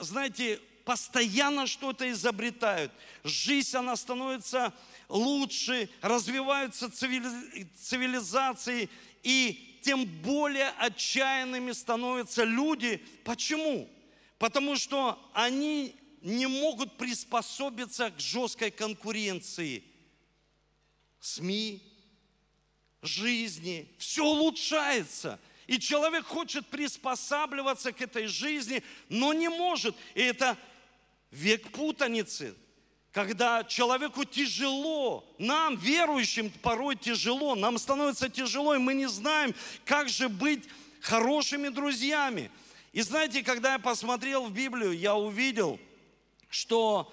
знаете, 0.00 0.60
постоянно 0.90 1.68
что-то 1.68 2.10
изобретают. 2.10 2.90
Жизнь, 3.22 3.76
она 3.76 3.94
становится 3.94 4.74
лучше, 5.08 5.88
развиваются 6.02 6.90
цивилизации, 6.90 8.90
и 9.22 9.78
тем 9.84 10.04
более 10.04 10.70
отчаянными 10.70 11.70
становятся 11.70 12.42
люди. 12.42 13.00
Почему? 13.22 13.88
Потому 14.40 14.74
что 14.74 15.16
они 15.32 15.94
не 16.22 16.48
могут 16.48 16.98
приспособиться 16.98 18.10
к 18.10 18.18
жесткой 18.18 18.72
конкуренции. 18.72 19.84
СМИ, 21.20 21.84
жизни, 23.00 23.88
все 23.96 24.24
улучшается. 24.24 25.38
И 25.68 25.78
человек 25.78 26.26
хочет 26.26 26.66
приспосабливаться 26.66 27.92
к 27.92 28.00
этой 28.00 28.26
жизни, 28.26 28.82
но 29.08 29.32
не 29.32 29.48
может. 29.48 29.94
И 30.16 30.20
это 30.20 30.58
век 31.30 31.70
путаницы, 31.72 32.54
когда 33.12 33.64
человеку 33.64 34.24
тяжело, 34.24 35.24
нам, 35.38 35.76
верующим, 35.76 36.50
порой 36.50 36.96
тяжело, 36.96 37.54
нам 37.54 37.78
становится 37.78 38.28
тяжело, 38.28 38.74
и 38.74 38.78
мы 38.78 38.94
не 38.94 39.08
знаем, 39.08 39.54
как 39.84 40.08
же 40.08 40.28
быть 40.28 40.68
хорошими 41.00 41.68
друзьями. 41.68 42.50
И 42.92 43.02
знаете, 43.02 43.42
когда 43.42 43.74
я 43.74 43.78
посмотрел 43.78 44.46
в 44.46 44.52
Библию, 44.52 44.92
я 44.92 45.16
увидел, 45.16 45.80
что 46.48 47.12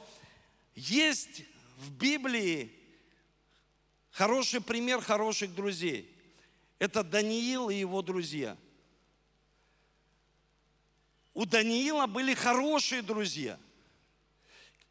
есть 0.76 1.44
в 1.78 1.92
Библии 1.92 2.72
хороший 4.12 4.62
пример 4.62 5.02
хороших 5.02 5.54
друзей. 5.54 6.12
Это 6.80 7.04
Даниил 7.04 7.70
и 7.70 7.76
его 7.76 8.04
друзья. 8.04 8.56
У 11.34 11.46
Даниила 11.46 12.08
были 12.08 12.34
хорошие 12.36 13.02
друзья– 13.02 13.60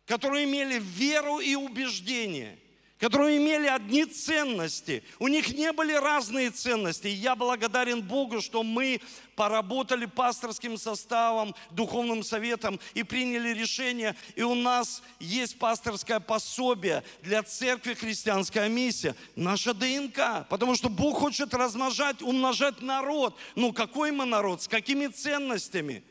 которые 0.06 0.44
имели 0.44 0.78
веру 0.78 1.38
и 1.40 1.54
убеждение, 1.54 2.56
которые 2.98 3.36
имели 3.36 3.66
одни 3.66 4.06
ценности. 4.06 5.02
У 5.18 5.28
них 5.28 5.52
не 5.52 5.70
были 5.72 5.92
разные 5.92 6.50
ценности. 6.50 7.08
Я 7.08 7.34
благодарен 7.34 8.00
Богу, 8.00 8.40
что 8.40 8.62
мы 8.62 9.02
поработали 9.34 10.06
пасторским 10.06 10.78
составом, 10.78 11.54
духовным 11.72 12.22
советом 12.22 12.80
и 12.94 13.02
приняли 13.02 13.52
решение. 13.52 14.16
И 14.34 14.42
у 14.42 14.54
нас 14.54 15.02
есть 15.20 15.58
пасторское 15.58 16.20
пособие 16.20 17.02
для 17.20 17.42
церкви 17.42 17.92
«Христианская 17.92 18.68
миссия». 18.68 19.14
Наша 19.34 19.74
ДНК. 19.74 20.46
Потому 20.48 20.74
что 20.74 20.88
Бог 20.88 21.18
хочет 21.18 21.52
размножать, 21.52 22.22
умножать 22.22 22.80
народ. 22.80 23.36
Ну, 23.56 23.74
какой 23.74 24.10
мы 24.10 24.24
народ? 24.24 24.62
С 24.62 24.68
какими 24.68 25.08
ценностями? 25.08 26.02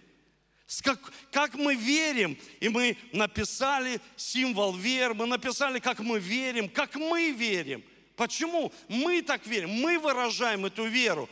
Как, 0.82 1.00
как 1.32 1.54
мы 1.56 1.76
верим, 1.76 2.38
и 2.60 2.70
мы 2.70 2.98
написали 3.12 4.02
символ 4.16 4.76
веры, 4.76 5.14
мы 5.14 5.28
написали, 5.28 5.80
как 5.80 6.00
мы 6.00 6.20
верим, 6.20 6.70
как 6.70 6.96
мы 6.96 7.32
верим. 7.32 7.84
Почему? 8.16 8.74
Мы 8.88 9.22
так 9.22 9.46
верим, 9.46 9.70
мы 9.70 10.00
выражаем 10.00 10.66
эту 10.66 10.86
веру. 10.86 11.30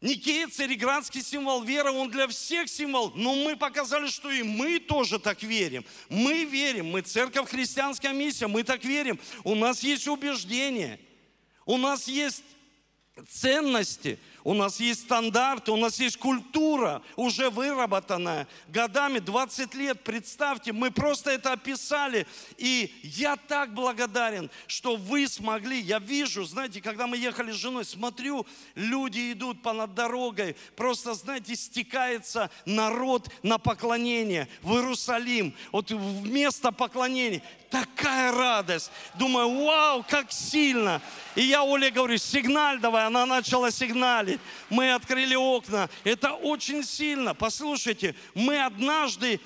Никея, 0.00 0.46
цареградский 0.46 1.22
символ 1.22 1.62
веры, 1.64 1.90
он 1.90 2.08
для 2.08 2.28
всех 2.28 2.68
символ, 2.68 3.12
но 3.16 3.34
мы 3.34 3.56
показали, 3.56 4.06
что 4.06 4.30
и 4.30 4.44
мы 4.44 4.78
тоже 4.78 5.18
так 5.18 5.42
верим. 5.42 5.84
Мы 6.08 6.44
верим, 6.44 6.86
мы 6.86 7.02
церковь 7.02 7.50
христианская 7.50 8.12
миссия, 8.12 8.46
мы 8.46 8.62
так 8.62 8.84
верим. 8.84 9.18
У 9.42 9.56
нас 9.56 9.82
есть 9.82 10.06
убеждения, 10.06 11.00
у 11.66 11.76
нас 11.76 12.06
есть 12.06 12.44
ценности, 13.28 14.20
у 14.44 14.54
нас 14.54 14.80
есть 14.80 15.02
стандарты, 15.02 15.72
у 15.72 15.76
нас 15.76 15.98
есть 16.00 16.16
культура, 16.16 17.02
уже 17.16 17.50
выработанная 17.50 18.46
годами, 18.68 19.18
20 19.18 19.74
лет. 19.74 20.02
Представьте, 20.04 20.72
мы 20.72 20.90
просто 20.90 21.30
это 21.30 21.52
описали. 21.52 22.26
И 22.56 22.92
я 23.02 23.36
так 23.36 23.74
благодарен, 23.74 24.50
что 24.66 24.96
вы 24.96 25.28
смогли. 25.28 25.80
Я 25.80 25.98
вижу, 25.98 26.44
знаете, 26.44 26.80
когда 26.80 27.06
мы 27.06 27.16
ехали 27.16 27.52
с 27.52 27.56
женой, 27.56 27.84
смотрю, 27.84 28.46
люди 28.74 29.32
идут 29.32 29.62
по 29.62 29.72
над 29.72 29.94
дорогой. 29.94 30.56
Просто, 30.76 31.14
знаете, 31.14 31.56
стекается 31.56 32.50
народ 32.64 33.28
на 33.42 33.58
поклонение 33.58 34.48
в 34.62 34.74
Иерусалим. 34.74 35.54
Вот 35.72 35.90
вместо 35.90 36.72
поклонения 36.72 37.42
такая 37.70 38.32
радость. 38.32 38.90
Думаю, 39.14 39.64
вау, 39.64 40.04
как 40.08 40.32
сильно. 40.32 41.00
И 41.34 41.42
я 41.42 41.62
Оле 41.62 41.90
говорю, 41.90 42.18
сигналь 42.18 42.78
давай. 42.78 43.06
Она 43.06 43.26
начала 43.26 43.70
сигналить. 43.70 44.40
Мы 44.70 44.92
открыли 44.92 45.34
окна. 45.34 45.88
Это 46.04 46.32
очень 46.32 46.84
сильно. 46.84 47.34
Послушайте, 47.34 48.14
мы 48.34 48.62
однажды 48.64 49.40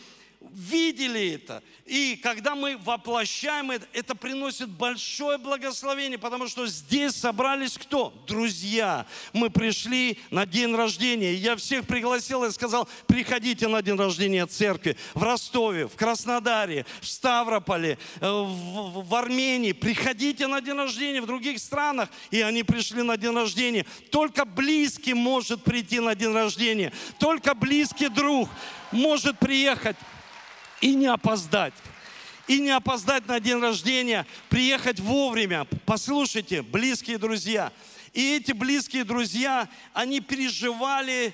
видели 0.53 1.35
это. 1.35 1.63
И 1.87 2.17
когда 2.17 2.55
мы 2.55 2.77
воплощаем 2.77 3.71
это, 3.71 3.87
это 3.93 4.15
приносит 4.15 4.69
большое 4.69 5.39
благословение, 5.39 6.19
потому 6.19 6.49
что 6.49 6.67
здесь 6.67 7.15
собрались 7.15 7.77
кто? 7.79 8.13
Друзья. 8.27 9.07
Мы 9.33 9.51
пришли 9.51 10.19
на 10.31 10.47
день 10.47 10.75
рождения. 10.75 11.35
Я 11.35 11.57
всех 11.57 11.87
пригласил 11.87 12.45
и 12.45 12.53
сказал, 12.53 12.89
приходите 13.07 13.69
на 13.69 13.83
день 13.83 13.97
рождения 13.97 14.47
церкви 14.47 14.97
в 15.15 15.23
Ростове, 15.23 15.87
в 15.89 15.97
Краснодаре, 15.97 16.87
в 17.01 17.07
Ставрополе, 17.07 17.99
э, 18.21 18.31
в, 18.31 19.05
в 19.07 19.15
Армении. 19.15 19.73
Приходите 19.73 20.47
на 20.47 20.61
день 20.61 20.77
рождения 20.77 21.21
в 21.21 21.27
других 21.27 21.59
странах. 21.59 22.09
И 22.31 22.41
они 22.41 22.63
пришли 22.63 23.03
на 23.03 23.17
день 23.17 23.35
рождения. 23.35 23.87
Только 24.11 24.45
близкий 24.45 25.15
может 25.15 25.63
прийти 25.65 26.01
на 26.01 26.15
день 26.15 26.33
рождения. 26.33 26.93
Только 27.19 27.55
близкий 27.55 28.09
друг 28.09 28.49
может 28.93 29.39
приехать 29.39 29.97
и 30.83 30.95
не 30.95 31.07
опоздать. 31.07 31.73
И 32.49 32.59
не 32.59 32.71
опоздать 32.71 33.27
на 33.27 33.41
день 33.41 33.61
рождения, 33.61 34.27
приехать 34.51 35.01
вовремя. 35.01 35.67
Послушайте, 35.87 36.61
близкие 36.61 37.17
друзья. 37.17 37.73
И 38.13 38.37
эти 38.37 38.53
близкие 38.53 39.05
друзья, 39.05 39.69
они 39.95 40.21
переживали 40.21 41.33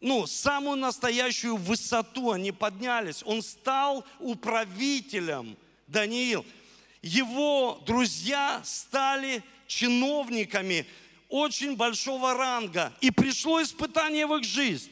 ну, 0.00 0.26
самую 0.26 0.76
настоящую 0.76 1.56
высоту, 1.56 2.32
они 2.32 2.52
поднялись. 2.52 3.22
Он 3.24 3.40
стал 3.40 4.04
управителем, 4.18 5.56
Даниил. 5.86 6.44
Его 7.00 7.82
друзья 7.86 8.60
стали 8.64 9.42
чиновниками 9.66 10.86
очень 11.30 11.76
большого 11.76 12.34
ранга. 12.34 12.92
И 13.00 13.10
пришло 13.10 13.62
испытание 13.62 14.26
в 14.26 14.36
их 14.36 14.44
жизнь. 14.44 14.90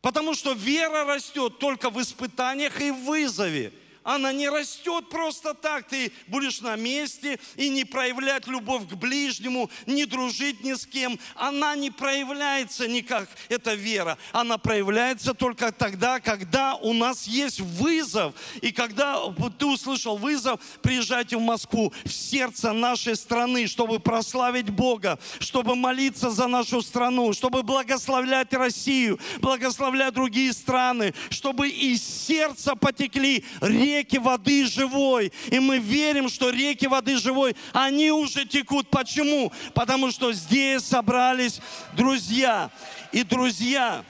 Потому 0.00 0.34
что 0.34 0.52
вера 0.52 1.04
растет 1.04 1.58
только 1.58 1.90
в 1.90 2.00
испытаниях 2.00 2.80
и 2.80 2.90
в 2.90 3.04
вызове 3.04 3.72
она 4.02 4.32
не 4.32 4.48
растет 4.48 5.08
просто 5.08 5.54
так. 5.54 5.86
Ты 5.88 6.12
будешь 6.26 6.60
на 6.60 6.76
месте 6.76 7.38
и 7.56 7.68
не 7.68 7.84
проявлять 7.84 8.46
любовь 8.46 8.88
к 8.88 8.94
ближнему, 8.94 9.70
не 9.86 10.06
дружить 10.06 10.64
ни 10.64 10.72
с 10.72 10.86
кем. 10.86 11.18
Она 11.34 11.74
не 11.76 11.90
проявляется 11.90 12.88
никак, 12.88 13.28
эта 13.48 13.74
вера. 13.74 14.16
Она 14.32 14.56
проявляется 14.58 15.34
только 15.34 15.70
тогда, 15.70 16.20
когда 16.20 16.76
у 16.76 16.92
нас 16.92 17.26
есть 17.26 17.60
вызов. 17.60 18.34
И 18.62 18.72
когда 18.72 19.20
ты 19.58 19.66
услышал 19.66 20.16
вызов, 20.16 20.60
приезжайте 20.82 21.36
в 21.36 21.42
Москву, 21.42 21.92
в 22.04 22.10
сердце 22.10 22.72
нашей 22.72 23.16
страны, 23.16 23.66
чтобы 23.66 24.00
прославить 24.00 24.70
Бога, 24.70 25.18
чтобы 25.40 25.74
молиться 25.74 26.30
за 26.30 26.46
нашу 26.46 26.80
страну, 26.80 27.32
чтобы 27.34 27.62
благословлять 27.62 28.52
Россию, 28.54 29.20
благословлять 29.40 30.14
другие 30.14 30.52
страны, 30.52 31.14
чтобы 31.28 31.68
из 31.68 32.02
сердца 32.02 32.74
потекли 32.74 33.44
реки 33.60 33.89
реки 33.90 34.18
воды 34.18 34.66
живой. 34.66 35.32
И 35.50 35.58
мы 35.58 35.78
верим, 35.78 36.28
что 36.28 36.50
реки 36.50 36.86
воды 36.86 37.18
живой, 37.18 37.56
они 37.72 38.10
уже 38.10 38.44
текут. 38.44 38.88
Почему? 38.88 39.52
Потому 39.74 40.10
что 40.10 40.32
здесь 40.32 40.82
собрались 40.82 41.60
друзья. 41.94 42.70
И 43.12 43.22
друзья, 43.24 44.04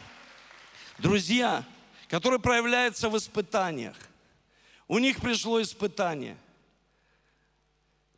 друзья, 0.98 1.64
которые 2.08 2.40
проявляются 2.40 3.08
в 3.08 3.16
испытаниях. 3.16 3.96
У 4.88 4.98
них 4.98 5.20
пришло 5.20 5.60
испытание. 5.62 6.36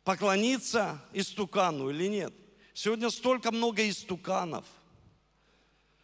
Поклониться 0.03 0.99
истукану 1.13 1.89
или 1.89 2.07
нет? 2.07 2.33
Сегодня 2.73 3.09
столько 3.09 3.51
много 3.51 3.87
истуканов. 3.87 4.65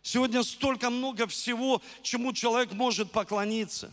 Сегодня 0.02 0.44
столько 0.44 0.90
много 0.90 1.28
всего, 1.28 1.82
чему 2.02 2.32
человек 2.32 2.72
может 2.72 3.12
поклониться. 3.12 3.92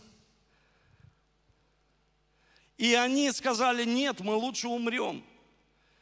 И 2.77 2.93
они 2.93 3.31
сказали, 3.31 3.85
нет, 3.85 4.19
мы 4.19 4.35
лучше 4.35 4.67
умрем. 4.67 5.23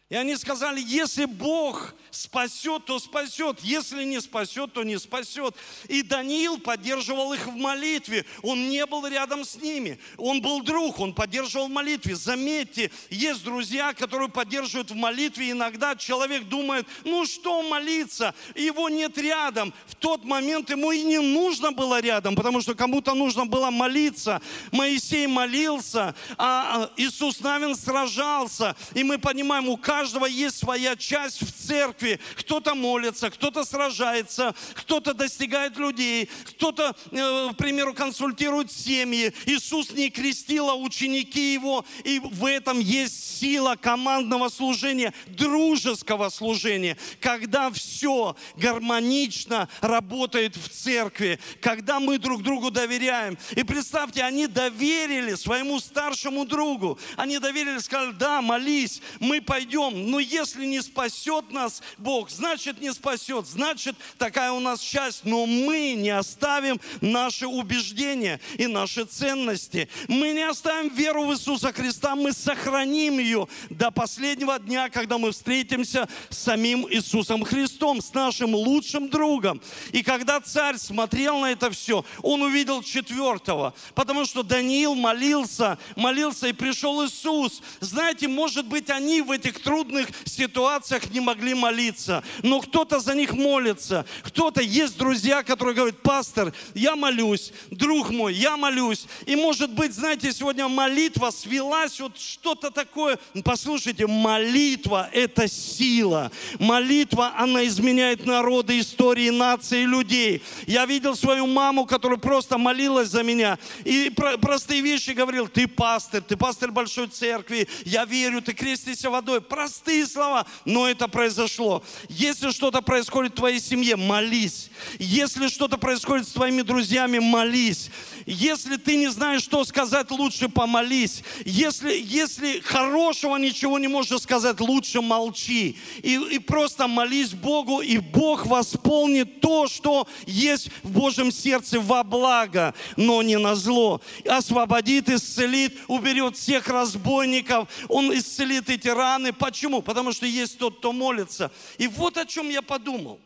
И 0.07 0.15
они 0.15 0.35
сказали, 0.35 0.83
если 0.85 1.25
Бог 1.25 1.95
спасет, 2.11 2.85
то 2.85 2.99
спасет. 2.99 3.59
Если 3.61 4.03
не 4.03 4.21
спасет, 4.21 4.71
то 4.71 4.83
не 4.83 4.99
спасет. 4.99 5.55
И 5.87 6.03
Даниил 6.03 6.59
поддерживал 6.59 7.33
их 7.33 7.47
в 7.47 7.55
молитве. 7.55 8.23
Он 8.43 8.69
не 8.69 8.85
был 8.85 9.07
рядом 9.07 9.43
с 9.43 9.55
ними. 9.55 9.99
Он 10.17 10.43
был 10.43 10.61
друг, 10.61 10.99
он 10.99 11.15
поддерживал 11.15 11.69
в 11.69 11.71
молитве. 11.71 12.15
Заметьте, 12.15 12.91
есть 13.09 13.43
друзья, 13.43 13.93
которые 13.93 14.29
поддерживают 14.29 14.91
в 14.91 14.95
молитве. 14.95 15.49
Иногда 15.49 15.95
человек 15.95 16.43
думает, 16.43 16.85
ну 17.03 17.25
что 17.25 17.63
молиться? 17.63 18.35
Его 18.53 18.89
нет 18.89 19.17
рядом. 19.17 19.73
В 19.87 19.95
тот 19.95 20.23
момент 20.23 20.69
ему 20.69 20.91
и 20.91 21.01
не 21.01 21.17
нужно 21.17 21.71
было 21.71 21.99
рядом, 21.99 22.35
потому 22.35 22.61
что 22.61 22.75
кому-то 22.75 23.15
нужно 23.15 23.47
было 23.47 23.71
молиться. 23.71 24.39
Моисей 24.71 25.25
молился, 25.25 26.13
а 26.37 26.91
Иисус 26.95 27.39
Навин 27.39 27.75
сражался. 27.75 28.75
И 28.93 29.03
мы 29.03 29.17
понимаем, 29.17 29.67
у 29.67 29.77
каждого 29.77 29.94
каждого 29.95 30.25
есть 30.25 30.57
своя 30.57 30.97
часть 30.97 31.41
в 31.41 31.51
церкви. 31.53 32.19
Кто-то 32.35 32.75
молится, 32.75 33.29
кто-то 33.29 33.63
сражается, 33.63 34.53
кто-то 34.73 35.13
достигает 35.13 35.77
людей, 35.77 36.29
кто-то, 36.43 36.93
э, 37.11 37.49
к 37.53 37.55
примеру, 37.55 37.93
консультирует 37.93 38.69
семьи. 38.69 39.33
Иисус 39.45 39.91
не 39.91 40.09
крестил, 40.09 40.69
а 40.69 40.75
ученики 40.75 41.53
его. 41.53 41.85
И 42.03 42.19
в 42.19 42.45
этом 42.45 42.79
есть 42.79 43.39
сила 43.39 43.77
командного 43.79 44.49
служения, 44.49 45.13
дружеского 45.27 46.27
служения, 46.27 46.97
когда 47.21 47.71
все 47.71 48.35
гармонично 48.57 49.69
работает 49.79 50.57
в 50.57 50.67
церкви, 50.67 51.39
когда 51.61 52.01
мы 52.01 52.17
друг 52.17 52.43
другу 52.43 52.69
доверяем. 52.69 53.37
И 53.55 53.63
представьте, 53.63 54.23
они 54.23 54.47
доверили 54.47 55.35
своему 55.35 55.79
старшему 55.79 56.45
другу. 56.45 56.99
Они 57.15 57.39
доверили, 57.39 57.77
сказали, 57.77 58.11
да, 58.11 58.41
молись, 58.41 59.01
мы 59.21 59.41
пойдем 59.41 59.84
живем. 59.89 60.11
Но 60.11 60.19
если 60.19 60.65
не 60.65 60.81
спасет 60.81 61.51
нас 61.51 61.81
Бог, 61.97 62.29
значит 62.29 62.81
не 62.81 62.93
спасет, 62.93 63.47
значит 63.47 63.95
такая 64.17 64.51
у 64.51 64.59
нас 64.59 64.79
часть. 64.79 65.25
Но 65.25 65.45
мы 65.45 65.93
не 65.93 66.09
оставим 66.09 66.79
наши 67.01 67.47
убеждения 67.47 68.39
и 68.57 68.67
наши 68.67 69.05
ценности. 69.05 69.89
Мы 70.07 70.31
не 70.31 70.47
оставим 70.47 70.93
веру 70.93 71.25
в 71.25 71.33
Иисуса 71.33 71.71
Христа, 71.73 72.15
мы 72.15 72.33
сохраним 72.33 73.19
ее 73.19 73.47
до 73.69 73.91
последнего 73.91 74.57
дня, 74.59 74.89
когда 74.89 75.17
мы 75.17 75.31
встретимся 75.31 76.07
с 76.29 76.37
самим 76.37 76.87
Иисусом 76.89 77.43
Христом, 77.43 78.01
с 78.01 78.13
нашим 78.13 78.55
лучшим 78.55 79.09
другом. 79.09 79.61
И 79.91 80.03
когда 80.03 80.39
царь 80.39 80.77
смотрел 80.77 81.39
на 81.39 81.51
это 81.51 81.71
все, 81.71 82.05
он 82.21 82.41
увидел 82.41 82.81
четвертого, 82.83 83.73
потому 83.93 84.25
что 84.25 84.43
Даниил 84.43 84.95
молился, 84.95 85.77
молился 85.95 86.47
и 86.47 86.53
пришел 86.53 87.05
Иисус. 87.05 87.61
Знаете, 87.79 88.27
может 88.27 88.65
быть, 88.65 88.89
они 88.89 89.21
в 89.21 89.31
этих 89.31 89.61
трудных 89.61 89.74
трудных 89.75 90.07
ситуациях 90.23 91.09
не 91.11 91.19
могли 91.19 91.53
молиться. 91.53 92.23
Но 92.43 92.61
кто-то 92.61 93.01
за 93.01 93.13
них 93.13 93.33
молится. 93.33 94.05
Кто-то 94.23 94.61
есть 94.61 94.97
друзья, 94.97 95.43
которые 95.43 95.75
говорят, 95.75 96.01
пастор, 96.01 96.53
я 96.73 96.95
молюсь, 96.95 97.51
друг 97.71 98.09
мой, 98.09 98.33
я 98.33 98.55
молюсь. 98.55 99.05
И 99.25 99.35
может 99.35 99.71
быть, 99.71 99.93
знаете, 99.93 100.31
сегодня 100.31 100.69
молитва 100.69 101.29
свелась, 101.29 101.99
вот 101.99 102.17
что-то 102.17 102.71
такое. 102.71 103.19
Послушайте, 103.43 104.07
молитва– 104.07 105.09
это 105.11 105.49
сила. 105.49 106.31
Молитва, 106.57 107.33
она 107.37 107.65
изменяет 107.65 108.25
народы, 108.25 108.79
истории, 108.79 109.29
нации, 109.29 109.83
людей. 109.83 110.41
Я 110.67 110.85
видел 110.85 111.17
свою 111.17 111.47
маму, 111.47 111.85
которая 111.85 112.17
просто 112.17 112.57
молилась 112.57 113.09
за 113.09 113.23
меня. 113.23 113.59
И 113.83 114.09
простые 114.39 114.79
вещи 114.79 115.09
говорил, 115.09 115.49
ты 115.49 115.67
пастор, 115.67 116.21
ты 116.21 116.37
пастор 116.37 116.71
большой 116.71 117.07
церкви, 117.07 117.67
я 117.83 118.05
верю, 118.05 118.41
ты 118.41 118.53
крестишься 118.53 119.09
водой 119.09 119.41
простые 119.65 120.05
слова, 120.05 120.45
но 120.63 120.87
это 120.87 121.07
произошло. 121.07 121.83
Если 122.07 122.51
что-то 122.51 122.81
происходит 122.81 123.31
в 123.31 123.35
твоей 123.37 123.59
семье, 123.59 123.95
молись. 123.95 124.69
Если 124.99 125.47
что-то 125.47 125.77
происходит 125.77 126.27
с 126.27 126.33
твоими 126.33 126.61
друзьями, 126.61 127.17
молись. 127.17 127.89
Если 128.27 128.75
ты 128.75 128.95
не 128.95 129.07
знаешь, 129.07 129.41
что 129.41 129.63
сказать, 129.65 130.11
лучше 130.11 130.49
помолись. 130.49 131.23
Если, 131.45 131.99
если 131.99 132.59
хорошего 132.59 133.37
ничего 133.37 133.79
не 133.79 133.87
можешь 133.87 134.21
сказать, 134.21 134.59
лучше 134.59 135.01
молчи. 135.01 135.77
И, 136.03 136.13
и 136.13 136.37
просто 136.37 136.87
молись 136.87 137.31
Богу, 137.31 137.81
и 137.81 137.97
Бог 137.97 138.45
восполнит 138.45 139.41
то, 139.41 139.67
что 139.67 140.07
есть 140.27 140.69
в 140.83 140.91
Божьем 140.91 141.31
сердце 141.31 141.79
во 141.79 142.03
благо, 142.03 142.75
но 142.97 143.23
не 143.23 143.39
на 143.39 143.55
зло. 143.55 143.99
Освободит, 144.27 145.09
исцелит, 145.09 145.75
уберет 145.87 146.37
всех 146.37 146.67
разбойников. 146.67 147.67
Он 147.89 148.15
исцелит 148.15 148.69
эти 148.69 148.89
раны. 148.89 149.33
Почему? 149.55 149.81
Потому 149.81 150.11
что 150.11 150.25
есть 150.25 150.59
тот, 150.59 150.79
кто 150.79 150.91
молится. 150.91 151.49
И 151.77 151.87
вот 151.87 152.17
о 152.17 152.25
чем 152.25 152.49
я 152.49 152.61
подумал. 152.61 153.21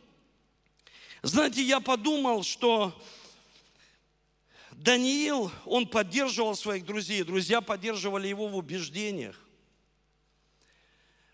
Знаете, 1.24 1.64
я 1.64 1.80
подумал, 1.80 2.44
что 2.44 2.96
Даниил, 4.70 5.52
он 5.66 5.88
поддерживал 5.88 6.56
своих 6.56 6.86
друзей, 6.86 7.24
друзья 7.24 7.62
поддерживали 7.62 8.28
его 8.28 8.48
в 8.48 8.56
убеждениях. 8.56 9.40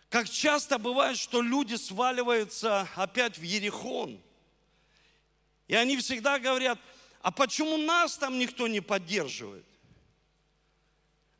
Как 0.08 0.30
часто 0.30 0.78
бывает, 0.78 1.18
что 1.18 1.42
люди 1.42 1.76
сваливаются 1.76 2.88
опять 2.96 3.38
в 3.38 3.42
Ерехон. 3.42 4.18
И 5.68 5.76
они 5.76 5.98
всегда 5.98 6.40
говорят, 6.40 6.80
а 7.22 7.32
почему 7.32 7.76
нас 7.76 8.16
там 8.18 8.40
никто 8.40 8.70
не 8.70 8.80
поддерживает? 8.80 9.66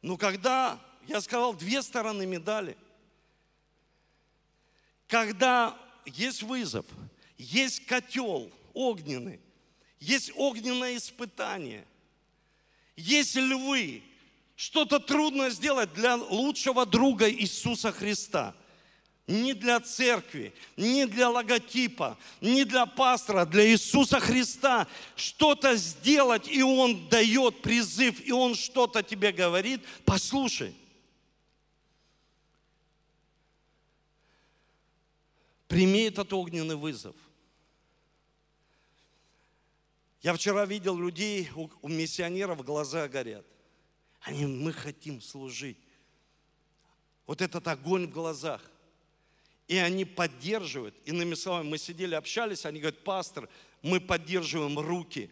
Ну, 0.02 0.18
когда, 0.18 0.78
я 1.08 1.22
сказал, 1.22 1.54
две 1.54 1.82
стороны 1.82 2.26
медали. 2.26 2.76
Когда 5.08 5.78
есть 6.06 6.44
вызов, 6.44 6.86
есть 7.38 7.86
котел 7.86 8.52
огненный, 8.74 9.40
есть 10.00 10.32
огненное 10.36 10.98
испытание– 10.98 11.86
есть 12.96 13.36
львы. 13.36 14.04
Что-то 14.56 15.00
трудно 15.00 15.50
сделать 15.50 15.94
для 15.94 16.16
лучшего 16.16 16.86
друга 16.86 17.30
Иисуса 17.30 17.92
Христа. 17.92 18.56
Не 19.28 19.54
для 19.54 19.80
церкви, 19.80 20.54
не 20.78 21.08
для 21.08 21.30
логотипа, 21.30 22.16
не 22.42 22.64
для 22.64 22.86
пастора, 22.86 23.46
для 23.46 23.68
Иисуса 23.68 24.20
Христа. 24.20 24.88
Что-то 25.16 25.76
сделать, 25.76 26.48
и 26.48 26.62
Он 26.62 27.10
дает 27.10 27.62
призыв, 27.62 28.26
и 28.26 28.32
Он 28.32 28.56
что-то 28.56 29.02
тебе 29.02 29.32
говорит. 29.32 29.82
Послушай. 30.06 30.74
Прими 35.76 36.04
этот 36.04 36.32
огненный 36.32 36.78
вызов. 36.78 37.18
Я 40.22 40.34
вчера 40.34 40.66
видел 40.66 40.98
людей, 40.98 41.50
у, 41.54 41.70
у 41.82 41.90
миссионеров 41.90 42.64
глаза 42.64 43.10
горят. 43.10 43.46
Они, 44.22 44.46
мы 44.46 44.72
хотим 44.72 45.20
служить. 45.20 45.78
Вот 47.28 47.42
этот 47.42 47.68
огонь 47.68 48.08
в 48.08 48.12
глазах. 48.12 48.62
И 49.68 49.76
они 49.76 50.06
поддерживают. 50.06 50.96
Иными 51.04 51.34
словами, 51.34 51.68
мы 51.68 51.78
сидели, 51.78 52.16
общались, 52.16 52.66
они 52.66 52.80
говорят, 52.80 53.04
пастор, 53.04 53.50
мы 53.82 54.00
поддерживаем 54.00 54.80
руки. 54.80 55.30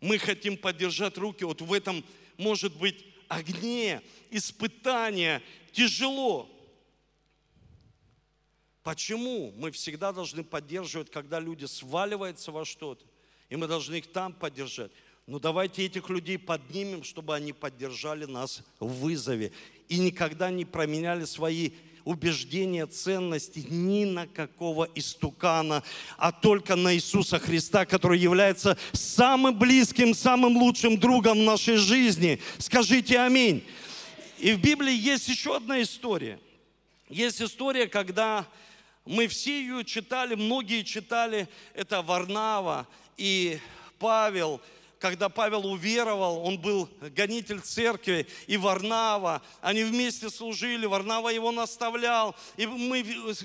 Мы 0.00 0.16
хотим 0.16 0.56
поддержать 0.56 1.18
руки 1.18 1.44
вот 1.44 1.60
в 1.60 1.70
этом, 1.74 2.02
может 2.38 2.74
быть, 2.78 3.04
огне, 3.28 4.00
испытания, 4.30 5.42
тяжело. 5.72 6.48
Почему 8.88 9.52
мы 9.58 9.70
всегда 9.70 10.12
должны 10.12 10.42
поддерживать, 10.42 11.10
когда 11.10 11.40
люди 11.40 11.66
сваливаются 11.66 12.52
во 12.52 12.64
что-то? 12.64 13.04
И 13.50 13.56
мы 13.56 13.66
должны 13.66 13.96
их 13.96 14.06
там 14.06 14.32
поддержать. 14.32 14.90
Но 15.26 15.38
давайте 15.38 15.84
этих 15.84 16.08
людей 16.08 16.38
поднимем, 16.38 17.04
чтобы 17.04 17.34
они 17.34 17.52
поддержали 17.52 18.24
нас 18.24 18.62
в 18.80 18.88
вызове. 19.00 19.52
И 19.90 19.98
никогда 19.98 20.48
не 20.50 20.64
променяли 20.64 21.26
свои 21.26 21.72
убеждения, 22.04 22.86
ценности 22.86 23.58
ни 23.68 24.06
на 24.06 24.26
какого 24.26 24.88
истукана, 24.94 25.82
а 26.16 26.32
только 26.32 26.74
на 26.74 26.94
Иисуса 26.94 27.38
Христа, 27.38 27.84
который 27.84 28.18
является 28.18 28.78
самым 28.94 29.58
близким, 29.58 30.14
самым 30.14 30.56
лучшим 30.56 30.98
другом 30.98 31.40
в 31.40 31.42
нашей 31.42 31.76
жизни. 31.76 32.40
Скажите 32.56 33.18
аминь. 33.18 33.62
И 34.38 34.54
в 34.54 34.62
Библии 34.62 34.94
есть 34.94 35.28
еще 35.28 35.56
одна 35.56 35.82
история. 35.82 36.40
Есть 37.10 37.42
история, 37.42 37.86
когда 37.86 38.46
мы 39.08 39.26
все 39.26 39.60
ее 39.60 39.84
читали, 39.84 40.34
многие 40.34 40.82
читали, 40.82 41.48
это 41.72 42.02
Варнава 42.02 42.86
и 43.16 43.58
Павел, 43.98 44.60
когда 44.98 45.30
Павел 45.30 45.66
уверовал, 45.66 46.44
он 46.44 46.58
был 46.58 46.90
гонитель 47.00 47.60
церкви, 47.60 48.26
и 48.46 48.58
Варнава, 48.58 49.40
они 49.62 49.84
вместе 49.84 50.28
служили, 50.28 50.84
Варнава 50.84 51.30
его 51.30 51.52
наставлял. 51.52 52.36
И 52.56 52.66
мы 52.66 53.02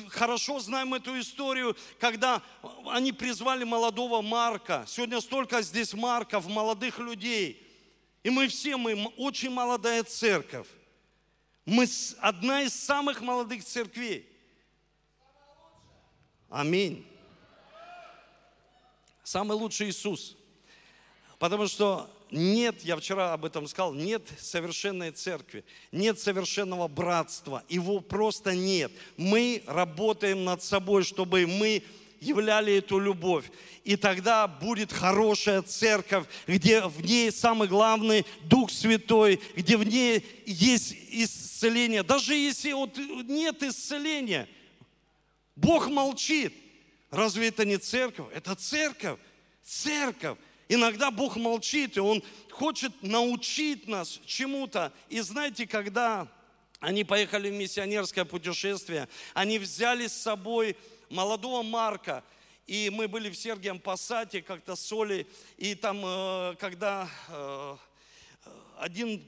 хорошо 0.09 0.59
знаем 0.59 0.95
эту 0.95 1.17
историю, 1.19 1.77
когда 1.97 2.41
они 2.87 3.13
призвали 3.13 3.63
молодого 3.63 4.21
Марка. 4.21 4.83
Сегодня 4.85 5.21
столько 5.21 5.61
здесь 5.61 5.93
Марков, 5.93 6.47
молодых 6.47 6.99
людей. 6.99 7.65
И 8.23 8.29
мы 8.29 8.47
все, 8.49 8.75
мы 8.75 8.95
очень 9.15 9.51
молодая 9.51 10.03
церковь. 10.03 10.67
Мы 11.65 11.87
одна 12.19 12.63
из 12.63 12.73
самых 12.73 13.21
молодых 13.21 13.63
церквей. 13.63 14.32
Аминь. 16.53 17.03
Самый 19.23 19.57
лучший 19.57 19.89
Иисус. 19.89 20.37
Потому 21.39 21.67
что 21.67 22.07
нет, 22.29 22.83
я 22.83 22.95
вчера 22.95 23.33
об 23.33 23.43
этом 23.45 23.67
сказал, 23.67 23.95
нет 23.95 24.21
совершенной 24.39 25.09
церкви, 25.09 25.65
нет 25.91 26.19
совершенного 26.19 26.87
братства. 26.87 27.63
Его 27.69 28.01
просто 28.01 28.53
нет. 28.53 28.91
Мы 29.17 29.63
работаем 29.65 30.43
над 30.43 30.61
собой, 30.61 31.03
чтобы 31.03 31.47
мы 31.47 31.81
являли 32.19 32.77
эту 32.77 32.99
любовь. 32.99 33.45
И 33.83 33.95
тогда 33.95 34.47
будет 34.47 34.93
хорошая 34.93 35.63
церковь, 35.63 36.27
где 36.45 36.85
в 36.85 37.03
ней 37.03 37.31
самый 37.31 37.67
главный 37.67 38.27
Дух 38.43 38.69
Святой, 38.69 39.41
где 39.55 39.75
в 39.75 39.83
ней 39.83 40.23
есть 40.45 40.95
исцеление. 41.09 42.03
Даже 42.03 42.35
если 42.35 42.73
вот 42.73 42.95
нет 42.95 43.63
исцеления– 43.63 44.47
Бог 45.55 45.87
молчит. 45.87 46.53
Разве 47.11 47.49
это 47.49 47.65
не 47.65 47.77
церковь? 47.77 48.27
Это 48.33 48.55
церковь. 48.55 49.19
Церковь. 49.63 50.37
Иногда 50.67 51.11
Бог 51.11 51.35
молчит, 51.35 51.97
и 51.97 51.99
Он 51.99 52.23
хочет 52.49 52.91
научить 53.03 53.87
нас 53.87 54.19
чему-то. 54.25 54.91
И 55.09 55.19
знаете, 55.19 55.67
когда 55.67 56.27
они 56.79 57.03
поехали 57.03 57.49
в 57.49 57.53
миссионерское 57.53 58.25
путешествие, 58.25 59.07
они 59.33 59.59
взяли 59.59 60.07
с 60.07 60.13
собой 60.13 60.75
молодого 61.09 61.63
Марка, 61.63 62.23
и 62.65 62.89
мы 62.89 63.07
были 63.07 63.29
в 63.29 63.35
Сергием 63.35 63.79
Посаде, 63.79 64.41
как-то 64.41 64.75
соли, 64.75 65.27
и 65.57 65.75
там, 65.75 66.01
э, 66.03 66.55
когда 66.59 67.09
э, 67.29 67.77
один 68.79 69.23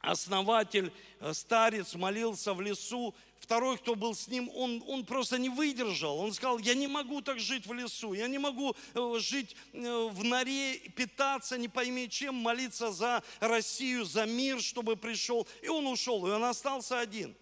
основатель, 0.00 0.92
э, 1.20 1.32
старец 1.32 1.94
молился 1.94 2.54
в 2.54 2.60
лесу, 2.60 3.14
второй, 3.46 3.78
кто 3.78 3.94
был 3.94 4.12
с 4.12 4.26
ним, 4.26 4.50
он, 4.56 4.82
он 4.88 5.04
просто 5.04 5.38
не 5.38 5.48
выдержал. 5.48 6.18
Он 6.18 6.32
сказал, 6.32 6.58
я 6.58 6.74
не 6.74 6.88
могу 6.88 7.22
так 7.22 7.38
жить 7.38 7.64
в 7.64 7.72
лесу, 7.72 8.12
я 8.12 8.26
не 8.26 8.38
могу 8.38 8.74
э, 8.92 9.14
жить 9.20 9.54
э, 9.72 10.08
в 10.10 10.24
норе, 10.24 10.78
питаться, 10.96 11.56
не 11.56 11.68
пойми 11.68 12.10
чем, 12.10 12.34
молиться 12.34 12.90
за 12.90 13.22
Россию, 13.38 14.04
за 14.04 14.26
мир, 14.26 14.60
чтобы 14.60 14.96
пришел. 14.96 15.46
И 15.62 15.68
он 15.68 15.86
ушел, 15.86 16.26
и 16.26 16.30
он 16.32 16.42
остался 16.42 16.98
один. 16.98 17.36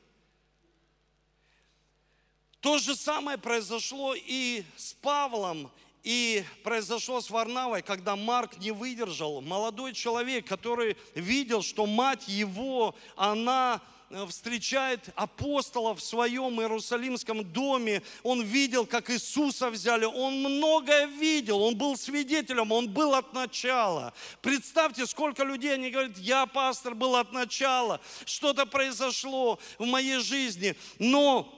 То 2.61 2.77
же 2.77 2.95
самое 2.95 3.39
произошло 3.39 4.15
и 4.15 4.63
с 4.77 4.93
Павлом, 4.93 5.71
и 6.03 6.45
произошло 6.63 7.23
с 7.23 7.31
Варнавой, 7.31 7.81
когда 7.81 8.15
Марк 8.15 8.59
не 8.59 8.73
выдержал. 8.73 9.41
Молодой 9.41 9.95
человек, 9.95 10.47
который 10.47 10.99
видел, 11.15 11.63
что 11.63 11.87
мать 11.87 12.29
его, 12.29 12.95
она 13.17 13.81
встречает 14.29 15.09
апостолов 15.15 15.99
в 15.99 16.05
своем 16.05 16.61
Иерусалимском 16.61 17.45
доме. 17.45 18.03
Он 18.23 18.43
видел, 18.43 18.87
как 18.87 19.11
Иисуса 19.11 19.71
взяли. 19.71 20.05
Он 20.05 20.41
многое 20.41 21.07
видел. 21.07 21.63
Он 21.63 21.77
был 21.77 21.97
свидетелем. 21.97 22.73
Он 22.73 22.89
был 22.89 23.15
от 23.15 23.33
начала. 23.33 24.15
Представьте, 24.41 25.07
сколько 25.07 25.43
людей, 25.45 25.75
они 25.75 25.91
говорят, 25.91 26.17
я 26.19 26.47
пастор 26.47 26.95
был 26.95 27.17
от 27.17 27.33
начала. 27.33 28.01
Что-то 28.25 28.67
произошло 28.67 29.59
в 29.79 29.87
моей 29.87 30.21
жизни. 30.21 30.77
Но 30.99 31.53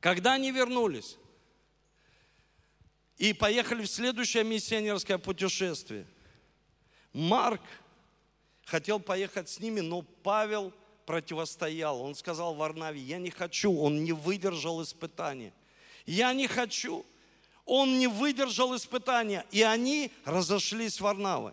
когда 0.00 0.34
они 0.34 0.52
вернулись 0.52 1.16
и 3.18 3.32
поехали 3.32 3.82
в 3.82 3.90
следующее 3.90 4.44
миссионерское 4.44 5.18
путешествие, 5.18 6.06
Марк 7.12 7.62
хотел 8.64 9.00
поехать 9.00 9.48
с 9.48 9.58
ними, 9.58 9.80
но 9.80 10.02
Павел– 10.02 10.72
противостоял. 11.06 12.02
Он 12.02 12.14
сказал 12.14 12.54
Варнаве, 12.54 13.00
я 13.00 13.18
не 13.18 13.30
хочу, 13.30 13.72
он 13.72 14.04
не 14.04 14.12
выдержал 14.12 14.82
испытания. 14.82 15.52
Я 16.04 16.32
не 16.32 16.46
хочу. 16.46 17.06
Он 17.64 17.98
не 17.98 18.06
выдержал 18.06 18.76
испытания. 18.76 19.44
И 19.50 19.62
они 19.62 20.12
разошлись 20.24 20.94
с 20.94 21.00
Варнавой. 21.00 21.52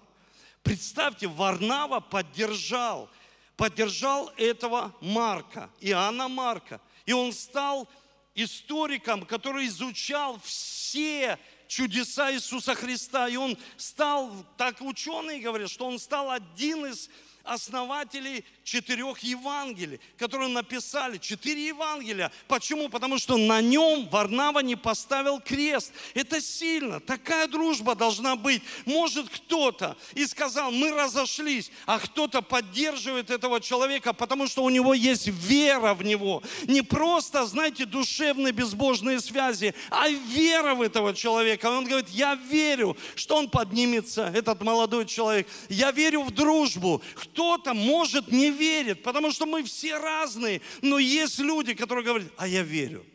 Представьте, 0.62 1.28
Варнава 1.28 2.00
поддержал, 2.00 3.10
поддержал 3.58 4.32
этого 4.38 4.96
Марка, 5.02 5.70
Иоанна 5.82 6.28
Марка. 6.28 6.80
И 7.06 7.14
он 7.14 7.34
стал 7.34 7.90
историком, 8.36 9.26
который 9.26 9.68
изучал 9.68 10.40
все 10.44 11.38
чудеса 11.68 12.32
Иисуса 12.32 12.76
Христа. 12.76 13.28
И 13.28 13.36
он 13.36 13.58
стал, 13.76 14.32
так 14.58 14.82
ученые 14.82 15.42
говорят, 15.42 15.70
что 15.70 15.88
он 15.88 15.98
стал 15.98 16.30
один 16.30 16.86
из 16.86 17.10
основателей 17.44 18.46
четырех 18.64 19.20
Евангелий, 19.20 20.00
которые 20.18 20.50
написали. 20.50 21.18
Четыре 21.18 21.68
Евангелия. 21.68 22.32
Почему? 22.48 22.88
Потому 22.90 23.18
что 23.18 23.38
на 23.38 23.62
нем 23.62 24.08
Варнава 24.10 24.60
не 24.60 24.76
поставил 24.76 25.40
крест. 25.42 25.92
Это 26.14 26.40
сильно. 26.42 27.00
Такая 27.00 27.48
дружба 27.48 27.96
должна 27.96 28.36
быть. 28.36 28.62
Может 28.86 29.30
кто-то 29.30 29.98
и 30.14 30.26
сказал, 30.26 30.72
мы 30.72 30.92
разошлись, 30.92 31.72
а 31.86 32.00
кто-то 32.00 32.42
поддерживает 32.42 33.30
этого 33.30 33.60
человека, 33.60 34.14
потому 34.14 34.48
что 34.48 34.64
у 34.64 34.70
него 34.70 34.94
есть 34.94 35.28
вера 35.28 35.94
в 35.94 36.04
него. 36.04 36.42
Не 36.64 36.82
просто, 36.82 37.46
знаете, 37.46 37.86
душевные 37.86 38.54
безбожные 38.54 39.20
связи, 39.20 39.76
а 39.90 40.08
вера 40.08 40.76
в 40.76 40.82
этого 40.82 41.14
человека. 41.14 41.66
Он 41.66 41.86
говорит, 41.86 42.10
я 42.10 42.36
верю, 42.36 42.96
что 43.16 43.36
он 43.36 43.50
поднимется, 43.50 44.32
этот 44.34 44.62
молодой 44.62 45.06
человек. 45.06 45.48
Я 45.68 45.92
верю 45.92 46.24
в 46.24 46.32
дружбу 46.32 47.02
кто-то, 47.34 47.74
может, 47.74 48.32
не 48.32 48.52
верит, 48.52 49.02
потому 49.02 49.32
что 49.32 49.48
мы 49.48 49.64
все 49.64 49.98
разные, 49.98 50.62
но 50.82 51.00
есть 51.00 51.40
люди, 51.40 51.74
которые 51.74 52.06
говорят, 52.06 52.32
а 52.38 52.48
я 52.48 52.62
верю. 52.62 53.06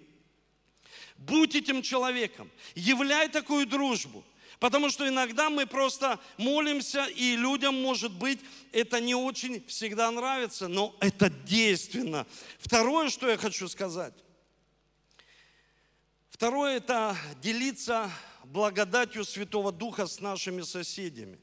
Будь 1.17 1.55
этим 1.55 1.83
человеком, 1.83 2.51
являй 2.75 3.29
такую 3.29 3.67
дружбу. 3.67 4.25
Потому 4.59 4.91
что 4.91 5.07
иногда 5.07 5.51
мы 5.51 5.67
просто 5.67 6.19
молимся, 6.37 7.07
и 7.07 7.37
людям, 7.37 7.81
может 7.81 8.11
быть, 8.11 8.41
это 8.73 8.99
не 8.99 9.15
очень 9.15 9.65
всегда 9.67 10.11
нравится, 10.11 10.67
но 10.67 10.97
это 10.99 11.31
действенно. 11.31 12.27
Второе, 12.59 13.09
что 13.09 13.29
я 13.31 13.37
хочу 13.37 13.69
сказать. 13.69 14.15
Второе– 16.29 16.77
это 16.79 17.17
делиться 17.41 18.11
благодатью 18.45 19.25
Святого 19.25 19.71
Духа 19.71 20.09
с 20.09 20.19
нашими 20.21 20.63
соседями. 20.63 21.39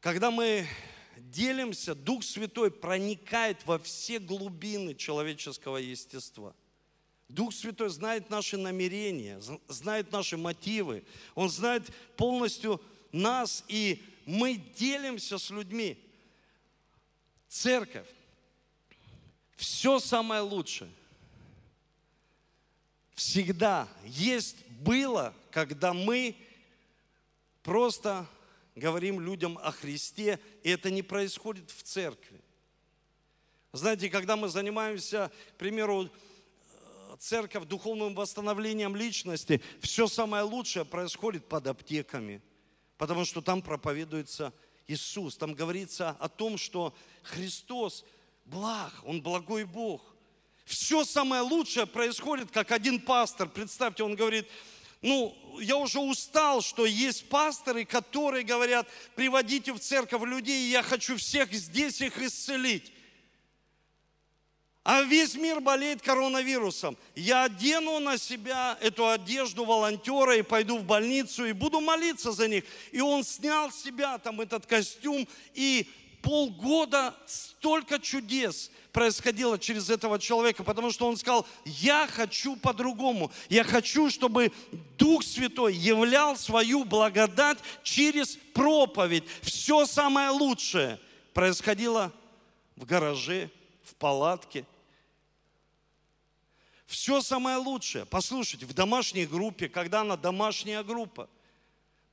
Когда 0.00 0.30
мы 0.30 0.66
делимся, 1.16 1.94
Дух 1.94 2.22
Святой 2.22 2.70
проникает 2.70 3.64
во 3.66 3.78
все 3.78 4.18
глубины 4.18 4.94
человеческого 4.94 5.78
естества. 5.78 6.54
Дух 7.28 7.52
Святой 7.52 7.88
знает 7.88 8.30
наши 8.30 8.56
намерения, 8.56 9.40
знает 9.68 10.12
наши 10.12 10.36
мотивы. 10.36 11.04
Он 11.34 11.48
знает 11.48 11.90
полностью 12.16 12.80
нас, 13.10 13.64
и 13.68 14.02
мы 14.24 14.54
делимся 14.54 15.38
с 15.38 15.50
людьми. 15.50 15.98
Церковь, 17.48 18.06
все 19.56 19.98
самое 19.98 20.42
лучшее 20.42 20.90
всегда 23.16 23.88
есть 24.04 24.64
было, 24.68 25.34
когда 25.50 25.92
мы 25.92 26.36
просто 27.62 28.26
говорим 28.76 29.18
людям 29.18 29.58
о 29.62 29.72
Христе, 29.72 30.38
и 30.62 30.70
это 30.70 30.90
не 30.90 31.02
происходит 31.02 31.70
в 31.70 31.82
церкви. 31.82 32.40
Знаете, 33.72 34.08
когда 34.08 34.36
мы 34.36 34.48
занимаемся, 34.48 35.32
к 35.54 35.56
примеру, 35.56 36.08
церковь 37.18 37.64
духовным 37.64 38.14
восстановлением 38.14 38.94
личности, 38.94 39.62
все 39.80 40.06
самое 40.06 40.44
лучшее 40.44 40.84
происходит 40.84 41.48
под 41.48 41.66
аптеками, 41.66 42.42
потому 42.98 43.24
что 43.24 43.40
там 43.40 43.62
проповедуется 43.62 44.52
Иисус, 44.86 45.36
там 45.36 45.54
говорится 45.54 46.10
о 46.10 46.28
том, 46.28 46.58
что 46.58 46.94
Христос 47.22 48.04
благ, 48.44 48.92
Он 49.04 49.22
благой 49.22 49.64
Бог. 49.64 50.02
Все 50.64 51.04
самое 51.04 51.42
лучшее 51.42 51.86
происходит, 51.86 52.50
как 52.50 52.72
один 52.72 53.00
пастор, 53.00 53.48
представьте, 53.48 54.02
он 54.02 54.16
говорит, 54.16 54.48
ну, 55.06 55.36
я 55.60 55.76
уже 55.76 56.00
устал, 56.00 56.60
что 56.62 56.84
есть 56.84 57.28
пасторы, 57.28 57.84
которые 57.84 58.42
говорят, 58.42 58.88
приводите 59.14 59.72
в 59.72 59.78
церковь 59.78 60.22
людей, 60.24 60.68
я 60.68 60.82
хочу 60.82 61.16
всех 61.16 61.52
здесь 61.52 62.00
их 62.00 62.18
исцелить. 62.18 62.92
А 64.82 65.02
весь 65.02 65.36
мир 65.36 65.60
болеет 65.60 66.02
коронавирусом. 66.02 66.96
Я 67.14 67.44
одену 67.44 68.00
на 68.00 68.18
себя 68.18 68.76
эту 68.80 69.08
одежду 69.08 69.64
волонтера 69.64 70.36
и 70.36 70.42
пойду 70.42 70.78
в 70.78 70.84
больницу 70.84 71.44
и 71.44 71.52
буду 71.52 71.80
молиться 71.80 72.32
за 72.32 72.48
них. 72.48 72.64
И 72.90 73.00
он 73.00 73.22
снял 73.22 73.70
с 73.70 73.82
себя 73.82 74.18
там 74.18 74.40
этот 74.40 74.66
костюм, 74.66 75.26
и 75.54 75.88
полгода 76.26 77.14
столько 77.24 78.00
чудес 78.00 78.72
происходило 78.90 79.60
через 79.60 79.88
этого 79.90 80.18
человека, 80.18 80.64
потому 80.64 80.90
что 80.90 81.06
он 81.06 81.16
сказал, 81.16 81.46
я 81.64 82.08
хочу 82.08 82.56
по-другому. 82.56 83.30
Я 83.48 83.62
хочу, 83.62 84.10
чтобы 84.10 84.50
Дух 84.98 85.22
Святой 85.22 85.72
являл 85.72 86.36
свою 86.36 86.82
благодать 86.82 87.58
через 87.84 88.36
проповедь. 88.54 89.22
Все 89.40 89.86
самое 89.86 90.30
лучшее 90.30 90.98
происходило 91.32 92.12
в 92.74 92.84
гараже, 92.84 93.48
в 93.84 93.94
палатке– 93.94 94.66
все 96.86 97.20
самое 97.20 97.56
лучшее. 97.56 98.04
Послушайте, 98.06 98.64
в 98.64 98.72
домашней 98.72 99.26
группе, 99.26 99.68
когда 99.68 100.02
она 100.02 100.16
домашняя 100.16 100.84
группа. 100.84 101.28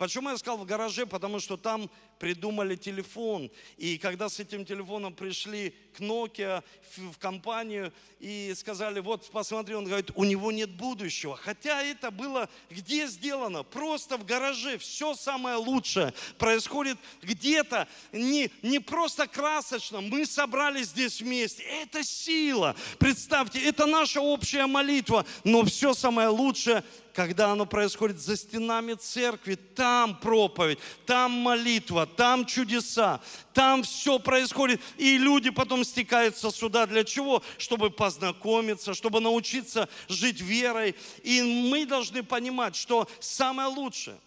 Почему 0.03 0.31
я 0.31 0.37
сказал 0.37 0.57
в 0.57 0.65
гараже? 0.65 1.05
Потому 1.05 1.39
что 1.39 1.55
там 1.55 1.89
придумали 2.19 2.75
телефон. 2.75 3.49
И 3.77 3.97
когда 3.97 4.27
с 4.27 4.37
этим 4.37 4.65
телефоном 4.65 5.13
пришли 5.13 5.73
к 5.95 6.01
Nokia 6.01 6.61
в 6.97 7.17
компанию 7.17 7.93
и 8.19 8.53
сказали, 8.53 8.99
вот 8.99 9.29
посмотри, 9.31 9.75
он 9.75 9.85
говорит, 9.85 10.11
у 10.15 10.25
него 10.25 10.51
нет 10.51 10.71
будущего. 10.71 11.37
Хотя 11.37 11.81
это 11.81 12.11
было 12.11 12.49
где 12.69 13.07
сделано? 13.07 13.63
Просто 13.63 14.17
в 14.17 14.25
гараже. 14.25 14.77
Все 14.77 15.15
самое 15.15 15.55
лучшее 15.55 16.13
происходит 16.37 16.97
где-то, 17.21 17.87
не, 18.11 18.51
не 18.61 18.79
просто 18.79 19.25
красочно. 19.25 20.01
Мы 20.01 20.25
собрались 20.25 20.87
здесь 20.87 21.21
вместе. 21.21 21.63
Это 21.63 22.03
сила. 22.03 22.75
Представьте, 22.99 23.63
это 23.63 23.85
наша 23.85 24.19
общая 24.19 24.67
молитва. 24.67 25.25
Но 25.45 25.63
все 25.63 25.93
самое 25.93 26.27
лучшее 26.27 26.83
когда 27.13 27.51
оно 27.51 27.65
происходит 27.65 28.19
за 28.19 28.35
стенами 28.35 28.93
церкви, 28.93 29.55
там 29.55 30.19
проповедь, 30.19 30.79
там 31.05 31.31
молитва, 31.31 32.07
там 32.07 32.45
чудеса, 32.45 33.21
там 33.53 33.83
все 33.83 34.17
происходит. 34.19 34.81
И 34.97 35.17
люди 35.17 35.51
потом 35.51 35.83
стекаются 35.83 36.49
сюда 36.51 36.87
для 36.87 37.03
чего? 37.03 37.43
Чтобы 37.57 37.91
познакомиться, 37.91 38.93
чтобы 38.93 39.19
научиться 39.19 39.87
жить 40.07 40.41
верой. 40.41 40.95
И 41.21 41.41
мы 41.41 41.85
должны 41.85 42.23
понимать, 42.23 42.75
что 42.75 43.07
самое 43.19 43.69
лучшее, 43.69 44.17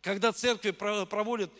когда 0.00 0.32
церкви 0.32 0.70
проводят, 0.70 1.50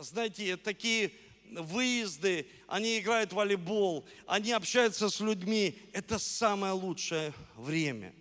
знаете, 0.00 0.56
такие 0.58 1.12
выезды, 1.50 2.46
они 2.66 2.98
играют 2.98 3.32
в 3.32 3.36
волейбол, 3.36 4.06
они 4.26 4.52
общаются 4.52 5.08
с 5.08 5.18
людьми. 5.20 5.80
Это 5.94 6.18
самое 6.18 6.74
лучшее 6.74 7.32
время. 7.56 8.12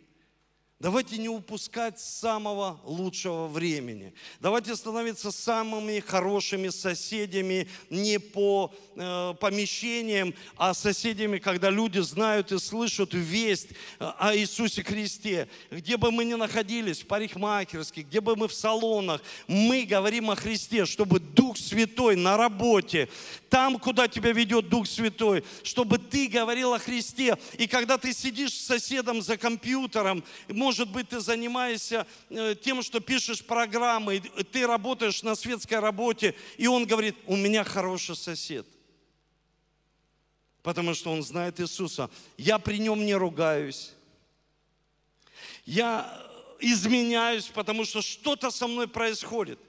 Давайте 0.80 1.18
не 1.18 1.28
упускать 1.28 2.00
самого 2.00 2.80
лучшего 2.84 3.48
времени. 3.48 4.13
Давайте 4.40 4.76
становиться 4.76 5.32
самыми 5.32 6.00
хорошими 6.00 6.70
соседями 6.70 7.68
не 7.90 8.20
по 8.20 8.72
э, 8.96 9.34
помещениям, 9.40 10.36
а 10.56 10.76
соседями, 10.76 11.40
когда 11.40 11.72
люди 11.72 11.98
знают 11.98 12.52
и 12.52 12.60
слышат 12.60 13.16
весть 13.16 13.70
э, 13.72 14.06
о 14.20 14.36
Иисусе 14.36 14.84
Христе. 14.84 15.48
Где 15.72 15.98
бы 15.98 16.12
мы 16.12 16.26
ни 16.26 16.36
находились, 16.36 17.02
в 17.02 17.08
парикмахерских, 17.08 18.06
где 18.06 18.22
бы 18.22 18.36
мы 18.36 18.48
в 18.48 18.54
салонах, 18.54 19.24
мы 19.48 19.84
говорим 19.84 20.30
о 20.30 20.36
Христе, 20.36 20.86
чтобы 20.86 21.20
Дух 21.20 21.58
Святой 21.58 22.16
на 22.16 22.38
работе, 22.38 23.10
там, 23.50 23.80
куда 23.80 24.08
тебя 24.08 24.32
ведет 24.32 24.70
Дух 24.70 24.86
Святой, 24.86 25.44
чтобы 25.63 25.98
ты 25.98 26.28
говорил 26.28 26.76
о 26.76 26.78
Христе. 26.78 27.36
И 27.58 27.66
когда 27.66 27.98
ты 27.98 28.13
сидишь 28.13 28.54
с 28.54 28.68
соседом 28.68 29.24
за 29.24 29.38
компьютером, 29.38 30.24
может 30.67 30.89
быть, 30.89 31.08
ты 31.08 31.21
занимаешься 31.21 32.06
э, 32.30 32.53
тем, 32.62 32.84
что 32.84 32.99
пишешь 32.99 33.41
программы, 33.41 34.19
ты 34.51 34.67
работаешь 34.67 35.23
на 35.23 35.34
светской 35.34 35.80
работе, 35.80 36.36
и 36.58 36.67
он 36.67 36.86
говорит, 36.86 37.15
у 37.25 37.38
меня 37.38 37.63
хороший 37.63 38.17
сосед. 38.17 38.67
Потому 40.63 40.93
что 40.93 41.10
он 41.13 41.23
знает 41.23 41.62
Иисуса. 41.62 42.10
Я 42.38 42.60
при 42.60 42.80
нем 42.80 43.06
не 43.06 43.15
ругаюсь. 43.15 43.93
Я 45.63 46.21
изменяюсь, 46.60 47.45
потому 47.45 47.86
что 47.86 48.01
что-то 48.01 48.51
со 48.51 48.67
мной 48.67 48.89
происходит. 48.89 49.60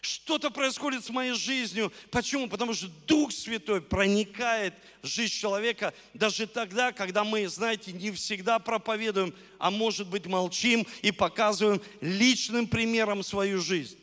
Что-то 0.00 0.50
происходит 0.50 1.04
с 1.04 1.10
моей 1.10 1.34
жизнью. 1.34 1.92
Почему? 2.10 2.48
Потому 2.48 2.72
что 2.72 2.88
Дух 3.06 3.32
Святой 3.32 3.82
проникает 3.82 4.74
в 5.02 5.06
жизнь 5.06 5.34
человека 5.34 5.92
даже 6.14 6.46
тогда, 6.46 6.92
когда 6.92 7.22
мы, 7.22 7.46
знаете, 7.48 7.92
не 7.92 8.10
всегда 8.10 8.58
проповедуем, 8.58 9.34
а 9.58 9.70
может 9.70 10.08
быть 10.08 10.26
молчим 10.26 10.86
и 11.02 11.12
показываем 11.12 11.82
личным 12.00 12.66
примером 12.66 13.22
свою 13.22 13.60
жизнь. 13.60 13.98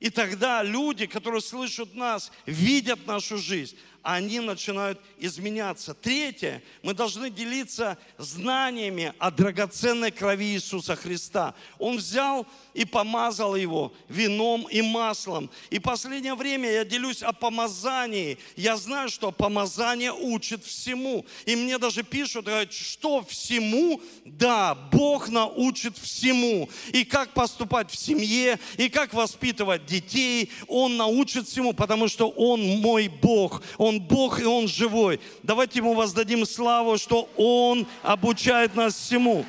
И 0.00 0.10
тогда 0.10 0.62
люди, 0.62 1.06
которые 1.06 1.40
слышат 1.40 1.94
нас, 1.94 2.30
видят 2.46 3.06
нашу 3.06 3.36
жизнь, 3.36 3.76
они 4.08 4.40
начинают 4.40 4.98
изменяться. 5.18 5.92
Третье, 5.92 6.62
мы 6.82 6.94
должны 6.94 7.28
делиться 7.28 7.98
знаниями 8.16 9.12
о 9.18 9.30
драгоценной 9.30 10.10
крови 10.10 10.54
Иисуса 10.54 10.96
Христа. 10.96 11.54
Он 11.78 11.98
взял 11.98 12.46
и 12.72 12.86
помазал 12.86 13.54
его 13.54 13.92
вином 14.08 14.66
и 14.70 14.80
маслом. 14.80 15.50
И 15.68 15.78
последнее 15.78 16.34
время 16.34 16.70
я 16.70 16.86
делюсь 16.86 17.22
о 17.22 17.34
помазании. 17.34 18.38
Я 18.56 18.78
знаю, 18.78 19.10
что 19.10 19.30
помазание 19.30 20.14
учит 20.14 20.64
всему. 20.64 21.26
И 21.44 21.54
мне 21.54 21.76
даже 21.76 22.02
пишут, 22.02 22.46
говорят, 22.46 22.72
что 22.72 23.22
всему? 23.22 24.00
Да, 24.24 24.74
Бог 24.74 25.28
научит 25.28 25.98
всему. 25.98 26.70
И 26.94 27.04
как 27.04 27.34
поступать 27.34 27.90
в 27.90 27.96
семье, 27.96 28.58
и 28.78 28.88
как 28.88 29.12
воспитывать 29.12 29.84
детей. 29.84 30.50
Он 30.66 30.96
научит 30.96 31.46
всему, 31.46 31.74
потому 31.74 32.08
что 32.08 32.30
Он 32.30 32.64
мой 32.80 33.08
Бог. 33.08 33.62
Он 33.76 33.97
Бог, 33.98 34.40
и 34.40 34.44
Он 34.44 34.68
живой. 34.68 35.20
Давайте 35.42 35.78
Ему 35.78 35.94
воздадим 35.94 36.46
славу, 36.46 36.98
что 36.98 37.28
Он 37.36 37.86
обучает 38.02 38.74
нас 38.74 38.94
всему. 38.94 39.44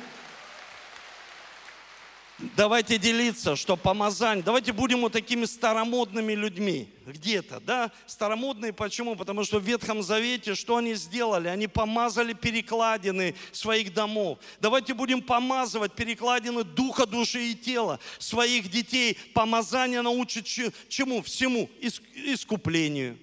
Давайте 2.56 2.96
делиться, 2.96 3.54
что 3.54 3.76
помазание. 3.76 4.42
Давайте 4.42 4.72
будем 4.72 5.02
вот 5.02 5.12
такими 5.12 5.44
старомодными 5.44 6.32
людьми 6.32 6.88
где-то, 7.06 7.60
да? 7.60 7.92
Старомодные 8.06 8.72
почему? 8.72 9.14
Потому 9.14 9.44
что 9.44 9.58
в 9.58 9.62
Ветхом 9.62 10.02
Завете 10.02 10.54
что 10.54 10.78
они 10.78 10.94
сделали? 10.94 11.48
Они 11.48 11.66
помазали 11.66 12.32
перекладины 12.32 13.34
своих 13.52 13.92
домов. 13.92 14.38
Давайте 14.58 14.94
будем 14.94 15.20
помазывать 15.20 15.92
перекладины 15.92 16.64
духа, 16.64 17.04
души 17.04 17.50
и 17.50 17.54
тела 17.54 18.00
своих 18.18 18.70
детей. 18.70 19.18
Помазание 19.34 20.00
научит 20.00 20.46
чему? 20.46 21.20
Всему. 21.20 21.68
Искуплению 22.14 23.18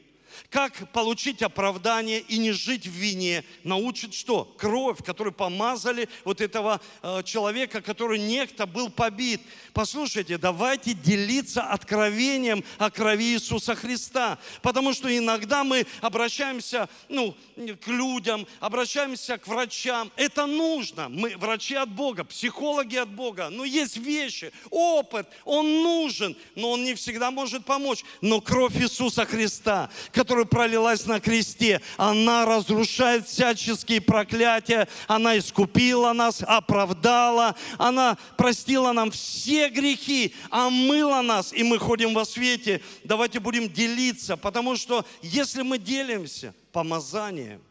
как 0.50 0.92
получить 0.92 1.42
оправдание 1.42 2.20
и 2.20 2.38
не 2.38 2.52
жить 2.52 2.88
в 2.88 2.92
вине, 2.92 3.44
научит 3.64 4.14
что? 4.14 4.46
Кровь, 4.58 5.04
которую 5.04 5.34
помазали 5.34 6.10
вот 6.24 6.42
этого 6.42 6.82
э, 7.02 7.24
человека, 7.24 7.82
который 7.82 8.20
некто 8.20 8.66
был 8.66 8.90
побит. 8.90 9.42
Послушайте, 9.74 10.38
давайте 10.38 10.94
делиться 10.94 11.64
откровением 11.64 12.64
о 12.78 12.90
крови 12.90 13.34
Иисуса 13.34 13.76
Христа, 13.76 14.38
потому 14.62 14.94
что 14.94 15.16
иногда 15.16 15.64
мы 15.64 15.86
обращаемся 16.02 16.90
ну, 17.10 17.36
к 17.56 17.88
людям, 17.88 18.48
обращаемся 18.60 19.38
к 19.38 19.48
врачам. 19.48 20.12
Это 20.16 20.46
нужно. 20.46 21.10
Мы 21.10 21.36
врачи 21.38 21.76
от 21.76 21.90
Бога, 21.90 22.24
психологи 22.24 22.96
от 22.96 23.10
Бога. 23.10 23.50
Но 23.50 23.66
есть 23.66 23.98
вещи, 23.98 24.52
опыт, 24.70 25.28
он 25.46 25.84
нужен, 25.84 26.36
но 26.56 26.72
он 26.72 26.84
не 26.84 26.94
всегда 26.94 27.32
может 27.32 27.66
помочь. 27.66 28.04
Но 28.22 28.42
кровь 28.42 28.76
Иисуса 28.78 29.26
Христа, 29.26 29.90
которая 30.12 30.27
пролилась 30.28 31.06
на 31.06 31.20
кресте, 31.20 31.82
она 31.98 32.46
разрушает 32.46 33.28
всяческие 33.28 34.02
проклятия, 34.02 34.88
она 35.08 35.38
искупила 35.38 36.14
нас, 36.14 36.44
оправдала, 36.46 37.56
она 37.78 38.18
простила 38.38 38.92
нам 38.92 39.12
все 39.12 39.70
грехи, 39.70 40.34
омыла 40.50 41.22
нас, 41.22 41.54
и 41.54 41.64
мы 41.64 41.80
ходим 41.80 42.14
во 42.14 42.26
свете. 42.26 42.82
Давайте 43.04 43.40
будем 43.40 43.70
делиться, 43.70 44.38
потому 44.38 44.76
что 44.76 45.06
если 45.22 45.62
мы 45.62 45.78
делимся 45.78 46.54
помазанием, 46.72 47.62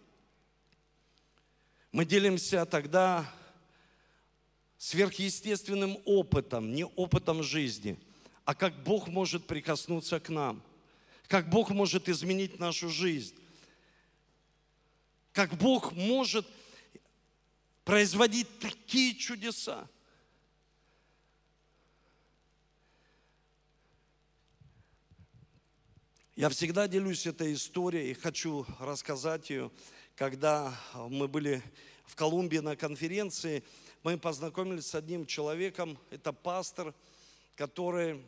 мы 1.93 2.05
делимся 2.05 2.67
тогда 2.67 3.25
сверхъестественным 4.79 5.99
опытом, 6.05 6.75
не 6.75 6.85
опытом 6.85 7.43
жизни, 7.43 7.97
а 8.45 8.55
как 8.55 8.83
Бог 8.85 9.09
может 9.09 9.47
прикоснуться 9.47 10.21
к 10.21 10.29
нам, 10.29 10.63
как 11.29 11.49
Бог 11.49 11.71
может 11.71 12.09
изменить 12.09 12.59
нашу 12.59 12.89
жизнь, 12.89 13.35
как 15.33 15.57
Бог 15.57 15.93
может 15.93 16.47
производить 17.85 18.59
такие 18.59 19.15
чудеса. 19.15 19.89
Я 26.35 26.49
всегда 26.51 26.87
делюсь 26.87 27.27
этой 27.27 27.55
историей 27.55 28.11
и 28.11 28.15
хочу 28.15 28.67
рассказать 28.79 29.49
ее, 29.49 29.71
когда 30.17 30.79
мы 30.95 31.29
были 31.29 31.63
в 32.05 32.15
Колумбии 32.15 32.59
на 32.59 32.77
конференции, 32.77 33.65
мы 34.03 34.19
познакомились 34.19 34.87
с 34.87 34.95
одним 34.95 35.27
человеком, 35.27 35.99
это 36.11 36.33
пастор, 36.33 36.95
который 37.57 38.23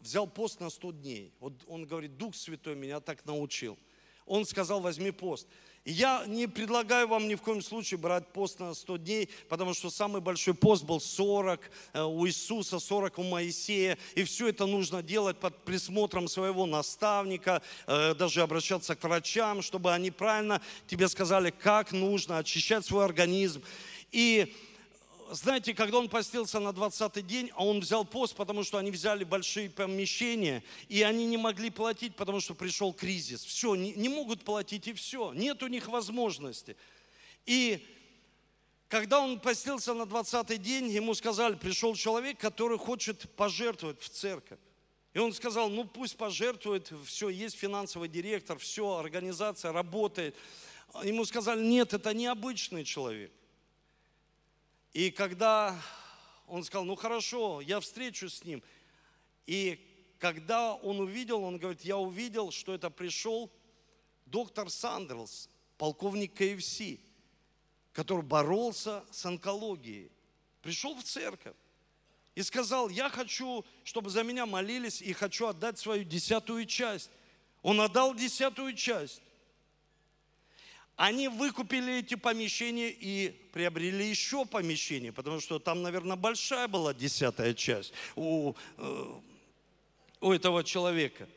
взял 0.00 0.26
пост 0.26 0.60
на 0.60 0.70
100 0.70 0.92
дней. 0.92 1.32
Вот 1.40 1.52
он 1.66 1.86
говорит, 1.86 2.16
Дух 2.16 2.34
Святой 2.34 2.74
меня 2.74 3.00
так 3.00 3.24
научил. 3.24 3.78
Он 4.26 4.44
сказал, 4.44 4.80
возьми 4.80 5.10
пост. 5.10 5.48
И 5.84 5.92
я 5.92 6.24
не 6.26 6.46
предлагаю 6.46 7.08
вам 7.08 7.28
ни 7.28 7.34
в 7.34 7.40
коем 7.40 7.62
случае 7.62 7.96
брать 7.96 8.26
пост 8.28 8.60
на 8.60 8.74
100 8.74 8.96
дней, 8.98 9.30
потому 9.48 9.72
что 9.72 9.88
самый 9.88 10.20
большой 10.20 10.52
пост 10.52 10.84
был 10.84 11.00
40 11.00 11.60
э, 11.94 12.02
у 12.02 12.26
Иисуса, 12.26 12.78
40 12.78 13.18
у 13.18 13.22
Моисея. 13.22 13.96
И 14.14 14.24
все 14.24 14.48
это 14.48 14.66
нужно 14.66 15.02
делать 15.02 15.38
под 15.38 15.56
присмотром 15.64 16.28
своего 16.28 16.66
наставника, 16.66 17.62
э, 17.86 18.14
даже 18.14 18.42
обращаться 18.42 18.94
к 18.96 19.02
врачам, 19.02 19.62
чтобы 19.62 19.94
они 19.94 20.10
правильно 20.10 20.60
тебе 20.86 21.08
сказали, 21.08 21.50
как 21.50 21.92
нужно 21.92 22.36
очищать 22.36 22.84
свой 22.84 23.06
организм. 23.06 23.62
И 24.12 24.54
знаете, 25.30 25.74
когда 25.74 25.98
он 25.98 26.08
постился 26.08 26.60
на 26.60 26.70
20-й 26.70 27.22
день, 27.22 27.50
а 27.54 27.64
он 27.64 27.80
взял 27.80 28.04
пост, 28.04 28.34
потому 28.34 28.64
что 28.64 28.78
они 28.78 28.90
взяли 28.90 29.24
большие 29.24 29.68
помещения, 29.68 30.62
и 30.88 31.02
они 31.02 31.26
не 31.26 31.36
могли 31.36 31.70
платить, 31.70 32.16
потому 32.16 32.40
что 32.40 32.54
пришел 32.54 32.92
кризис. 32.92 33.44
Все, 33.44 33.74
не, 33.74 33.92
не 33.92 34.08
могут 34.08 34.44
платить, 34.44 34.88
и 34.88 34.92
все. 34.92 35.32
Нет 35.32 35.62
у 35.62 35.66
них 35.66 35.88
возможности. 35.88 36.76
И 37.46 37.86
когда 38.88 39.20
он 39.20 39.38
постился 39.38 39.94
на 39.94 40.02
20-й 40.02 40.58
день, 40.58 40.88
ему 40.88 41.14
сказали, 41.14 41.54
пришел 41.54 41.94
человек, 41.94 42.38
который 42.38 42.78
хочет 42.78 43.28
пожертвовать 43.36 44.00
в 44.00 44.08
церковь. 44.08 44.58
И 45.14 45.18
он 45.18 45.32
сказал, 45.32 45.68
ну 45.68 45.84
пусть 45.84 46.16
пожертвует, 46.16 46.92
все, 47.04 47.28
есть 47.28 47.56
финансовый 47.56 48.08
директор, 48.08 48.58
все, 48.58 48.96
организация 48.96 49.72
работает. 49.72 50.36
Ему 51.02 51.24
сказали, 51.24 51.62
нет, 51.62 51.92
это 51.92 52.14
необычный 52.14 52.84
человек. 52.84 53.32
И 54.92 55.10
когда 55.10 55.80
он 56.46 56.64
сказал, 56.64 56.84
ну 56.84 56.96
хорошо, 56.96 57.60
я 57.60 57.80
встречусь 57.80 58.34
с 58.34 58.44
ним. 58.44 58.62
И 59.46 59.84
когда 60.18 60.74
он 60.74 61.00
увидел, 61.00 61.42
он 61.42 61.58
говорит, 61.58 61.82
я 61.82 61.96
увидел, 61.96 62.50
что 62.50 62.74
это 62.74 62.90
пришел 62.90 63.50
доктор 64.26 64.70
Сандерлс, 64.70 65.48
полковник 65.76 66.34
КФС, 66.34 66.98
который 67.92 68.22
боролся 68.22 69.04
с 69.10 69.24
онкологией. 69.26 70.10
Пришел 70.62 70.94
в 70.94 71.02
церковь 71.02 71.56
и 72.34 72.42
сказал, 72.42 72.88
я 72.88 73.10
хочу, 73.10 73.64
чтобы 73.84 74.10
за 74.10 74.22
меня 74.22 74.46
молились 74.46 75.02
и 75.02 75.12
хочу 75.12 75.46
отдать 75.46 75.78
свою 75.78 76.04
десятую 76.04 76.66
часть. 76.66 77.10
Он 77.62 77.80
отдал 77.80 78.14
десятую 78.14 78.74
часть. 78.74 79.22
Они 80.98 81.28
выкупили 81.28 82.00
эти 82.00 82.16
помещения 82.16 82.90
и 82.90 83.28
приобрели 83.52 84.04
еще 84.10 84.44
помещение, 84.44 85.12
потому 85.12 85.38
что 85.40 85.60
там, 85.60 85.80
наверное, 85.80 86.16
большая 86.16 86.66
была 86.66 86.92
десятая 86.92 87.54
часть 87.54 87.92
у, 88.16 88.54
э, 88.78 89.06
у 90.20 90.32
этого 90.32 90.64
человека. 90.64 91.28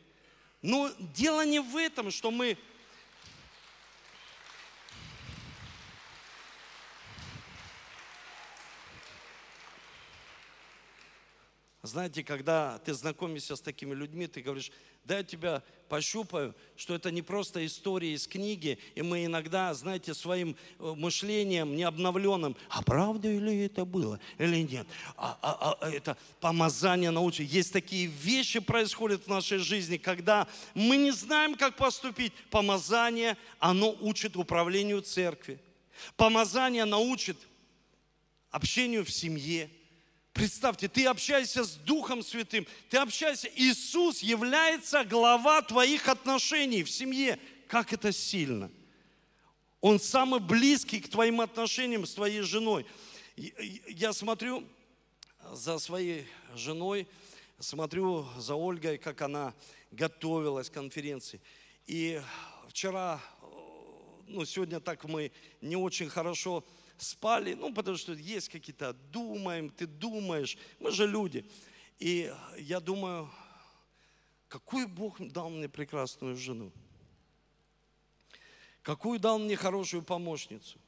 Но 0.64 0.90
дело 1.14 1.46
не 1.46 1.60
в 1.60 1.78
этом, 1.78 2.10
что 2.10 2.32
мы 2.32 2.58
Знаете, 11.92 12.24
когда 12.24 12.78
ты 12.86 12.94
знакомишься 12.94 13.58
с 13.58 13.60
такими 13.60 13.94
людьми, 13.94 14.26
ты 14.26 14.42
говоришь, 14.42 14.72
да 15.04 15.18
я 15.18 15.24
тебя 15.24 15.62
пощупаю, 15.90 16.56
что 16.78 16.96
это 16.96 17.12
не 17.12 17.22
просто 17.22 17.66
история 17.66 18.14
из 18.14 18.28
книги, 18.28 18.80
и 18.96 19.02
мы 19.02 19.26
иногда, 19.26 19.74
знаете, 19.74 20.14
своим 20.14 20.56
э, 20.80 20.94
мышлением 20.96 21.76
необновленным, 21.76 22.56
а 22.70 22.82
правда 22.82 23.28
ли 23.28 23.66
это 23.66 23.84
было 23.84 24.22
или 24.38 24.62
нет, 24.62 24.88
а, 25.18 25.38
а, 25.42 25.78
а 25.82 25.90
это 25.90 26.16
помазание 26.40 27.12
научи. 27.12 27.42
Есть 27.44 27.74
такие 27.74 28.06
вещи 28.06 28.62
происходят 28.62 29.26
в 29.26 29.28
нашей 29.28 29.58
жизни, 29.58 29.98
когда 29.98 30.48
мы 30.74 30.96
не 30.96 31.12
знаем, 31.12 31.56
как 31.56 31.76
поступить. 31.76 32.32
Помазание, 32.52 33.36
оно 33.60 33.94
учит 34.00 34.38
управлению 34.38 35.02
церкви. 35.02 35.60
Помазание 36.16 36.86
научит 36.86 37.36
общению 38.50 39.04
в 39.04 39.12
семье, 39.12 39.70
Представьте, 40.34 40.88
ты 40.88 41.06
общаешься 41.06 41.64
с 41.64 41.76
Духом 41.76 42.24
Святым, 42.24 42.66
ты 42.90 42.98
общаешься, 42.98 43.50
Иисус 43.56 44.20
является 44.20 45.04
глава 45.04 45.62
твоих 45.62 46.08
отношений 46.08 46.84
в 46.84 46.90
семье. 46.90 47.38
Как 47.68 47.92
это 47.92 48.12
сильно! 48.12 48.72
Он 49.82 50.00
самый 50.00 50.40
близкий 50.40 51.02
к 51.02 51.10
твоим 51.10 51.42
отношениям 51.42 52.06
с 52.06 52.14
твоей 52.14 52.42
женой. 52.42 52.86
Я 53.36 54.14
смотрю 54.14 54.64
за 55.52 55.80
своей 55.80 56.28
женой, 56.56 57.08
смотрю 57.60 58.28
за 58.38 58.56
Ольгой, 58.56 58.98
как 59.00 59.22
она 59.22 59.54
готовилась 59.92 60.70
к 60.70 60.74
конференции. 60.74 61.42
И 61.88 62.22
вчера, 62.70 63.20
ну 64.28 64.46
сегодня 64.46 64.80
так 64.80 65.06
мы 65.06 65.32
не 65.62 65.76
очень 65.76 66.10
хорошо 66.10 66.66
спали, 66.98 67.54
ну, 67.54 67.74
потому 67.74 67.98
что 67.98 68.14
есть 68.14 68.50
какие-то, 68.50 68.94
думаем, 68.94 69.70
ты 69.70 69.88
думаешь, 69.88 70.58
мы 70.80 70.92
же 70.92 71.08
люди. 71.08 71.46
И 72.00 72.34
я 72.58 72.80
думаю, 72.80 73.30
какую 74.48 74.88
Бог 74.88 75.20
дал 75.20 75.50
мне 75.50 75.68
прекрасную 75.68 76.36
жену? 76.36 76.72
Какую 78.82 79.20
дал 79.20 79.38
мне 79.40 79.56
хорошую 79.56 80.04
помощницу, 80.04 80.80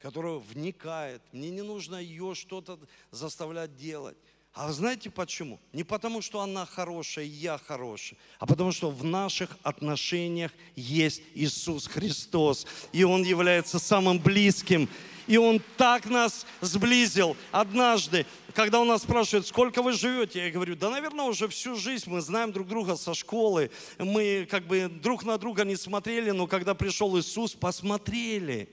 которая 0.00 0.34
вникает. 0.34 1.22
Мне 1.32 1.50
не 1.50 1.62
нужно 1.62 1.96
ее 1.96 2.34
что-то 2.34 2.78
заставлять 3.10 3.76
делать. 3.76 4.16
А 4.54 4.72
знаете 4.72 5.08
почему? 5.08 5.60
Не 5.72 5.84
потому, 5.84 6.20
что 6.20 6.40
она 6.40 6.66
хорошая, 6.66 7.26
я 7.26 7.58
хороший, 7.58 8.18
а 8.38 8.46
потому, 8.46 8.72
что 8.72 8.90
в 8.90 9.04
наших 9.04 9.56
отношениях 9.62 10.50
есть 10.74 11.22
Иисус 11.34 11.86
Христос, 11.86 12.66
и 12.92 13.04
Он 13.04 13.22
является 13.22 13.78
самым 13.78 14.18
близким. 14.18 14.88
И 15.28 15.36
Он 15.36 15.60
так 15.76 16.06
нас 16.06 16.46
сблизил 16.62 17.36
однажды, 17.52 18.24
когда 18.54 18.80
Он 18.80 18.88
нас 18.88 19.02
спрашивает, 19.02 19.46
сколько 19.46 19.82
вы 19.82 19.92
живете, 19.92 20.46
я 20.46 20.50
говорю, 20.50 20.74
да, 20.74 20.88
наверное, 20.88 21.26
уже 21.26 21.46
всю 21.48 21.76
жизнь 21.76 22.10
мы 22.10 22.22
знаем 22.22 22.50
друг 22.50 22.66
друга 22.66 22.96
со 22.96 23.14
школы, 23.14 23.70
мы 23.98 24.48
как 24.50 24.66
бы 24.66 24.88
друг 24.88 25.24
на 25.24 25.36
друга 25.36 25.64
не 25.64 25.76
смотрели, 25.76 26.30
но 26.30 26.46
когда 26.46 26.74
пришел 26.74 27.16
Иисус, 27.18 27.52
посмотрели. 27.52 28.70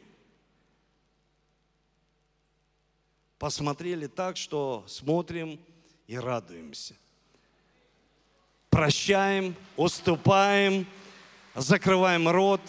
Посмотрели 3.37 4.07
так, 4.07 4.37
что 4.37 4.83
смотрим 4.87 5.59
и 6.07 6.17
радуемся. 6.17 6.95
Прощаем, 8.69 9.55
уступаем, 9.75 10.85
закрываем 11.53 12.27
рот 12.29 12.61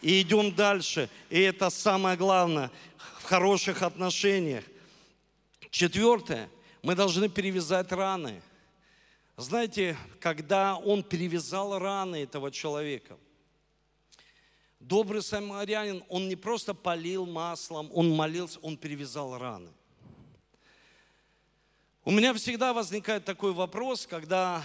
и 0.00 0.20
идем 0.22 0.54
дальше. 0.54 1.08
И 1.30 1.40
это 1.40 1.70
самое 1.70 2.16
главное 2.16 2.70
в 3.20 3.24
хороших 3.24 3.82
отношениях. 3.82 4.64
Четвертое, 5.70 6.48
мы 6.82 6.94
должны 6.94 7.28
перевязать 7.28 7.92
раны. 7.92 8.40
Знаете, 9.36 9.96
когда 10.20 10.76
он 10.76 11.02
перевязал 11.02 11.78
раны 11.78 12.22
этого 12.22 12.50
человека, 12.50 13.18
добрый 14.80 15.22
самарянин, 15.22 16.02
он 16.08 16.28
не 16.28 16.36
просто 16.36 16.72
полил 16.72 17.26
маслом, 17.26 17.90
он 17.92 18.08
молился, 18.10 18.58
он 18.60 18.78
перевязал 18.78 19.36
раны. 19.36 19.70
У 22.06 22.12
меня 22.12 22.32
всегда 22.34 22.72
возникает 22.72 23.24
такой 23.24 23.52
вопрос, 23.52 24.06
когда 24.06 24.64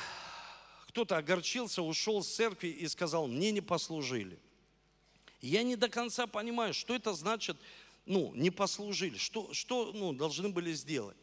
кто-то 0.89 1.17
огорчился, 1.17 1.81
ушел 1.81 2.21
с 2.21 2.27
церкви 2.27 2.67
и 2.67 2.87
сказал, 2.87 3.25
мне 3.25 3.49
не 3.51 3.61
послужили. 3.61 4.37
Я 5.41 5.63
не 5.63 5.75
до 5.75 5.89
конца 5.89 6.27
понимаю, 6.27 6.75
что 6.75 6.93
это 6.93 7.15
значит, 7.15 7.57
ну, 8.05 8.31
не 8.35 8.51
послужили, 8.51 9.17
что, 9.17 9.51
что 9.55 9.91
ну, 9.91 10.13
должны 10.13 10.49
были 10.49 10.71
сделать. 10.73 11.17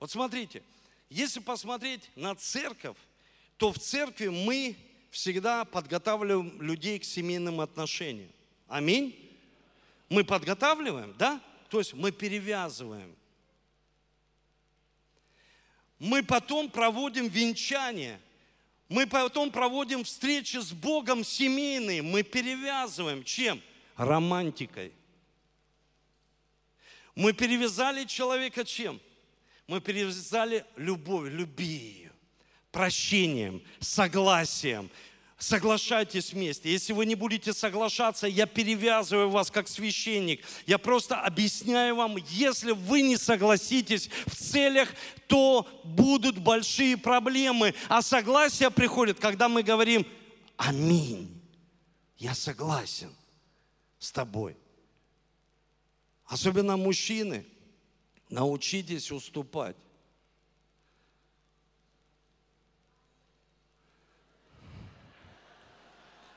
Вот 0.00 0.10
смотрите, 0.10 0.64
если 1.08 1.38
посмотреть 1.38 2.10
на 2.16 2.34
церковь, 2.34 2.96
то 3.56 3.72
в 3.72 3.78
церкви 3.78 4.30
мы 4.30 4.76
всегда 5.12 5.64
подготавливаем 5.64 6.60
людей 6.60 6.98
к 6.98 7.04
семейным 7.04 7.60
отношениям. 7.60 8.32
Аминь. 8.66 9.14
Мы 10.08 10.24
подготавливаем, 10.24 11.14
да? 11.16 11.40
То 11.68 11.78
есть 11.78 11.94
мы 11.94 12.10
перевязываем. 12.10 13.14
Мы 16.02 16.24
потом 16.24 16.68
проводим 16.68 17.28
венчание. 17.28 18.20
Мы 18.88 19.06
потом 19.06 19.52
проводим 19.52 20.02
встречи 20.02 20.56
с 20.56 20.72
Богом 20.72 21.22
семейные. 21.22 22.02
Мы 22.02 22.24
перевязываем 22.24 23.22
чем? 23.22 23.62
Романтикой. 23.96 24.92
Мы 27.14 27.32
перевязали 27.32 28.04
человека 28.04 28.64
чем? 28.64 29.00
Мы 29.68 29.80
перевязали 29.80 30.64
любовью, 30.74 31.36
люби 31.36 32.10
прощением, 32.72 33.62
согласием, 33.78 34.90
соглашайтесь 35.42 36.32
вместе. 36.32 36.70
Если 36.70 36.92
вы 36.92 37.04
не 37.04 37.16
будете 37.16 37.52
соглашаться, 37.52 38.28
я 38.28 38.46
перевязываю 38.46 39.28
вас 39.28 39.50
как 39.50 39.66
священник. 39.66 40.44
Я 40.66 40.78
просто 40.78 41.20
объясняю 41.20 41.96
вам, 41.96 42.16
если 42.28 42.70
вы 42.70 43.02
не 43.02 43.16
согласитесь 43.16 44.08
в 44.26 44.36
целях, 44.36 44.94
то 45.26 45.66
будут 45.82 46.38
большие 46.38 46.96
проблемы. 46.96 47.74
А 47.88 48.02
согласие 48.02 48.70
приходит, 48.70 49.18
когда 49.18 49.48
мы 49.48 49.64
говорим 49.64 50.06
«Аминь». 50.56 51.28
Я 52.18 52.34
согласен 52.34 53.12
с 53.98 54.12
тобой. 54.12 54.56
Особенно 56.24 56.76
мужчины, 56.76 57.44
научитесь 58.30 59.10
уступать. 59.10 59.76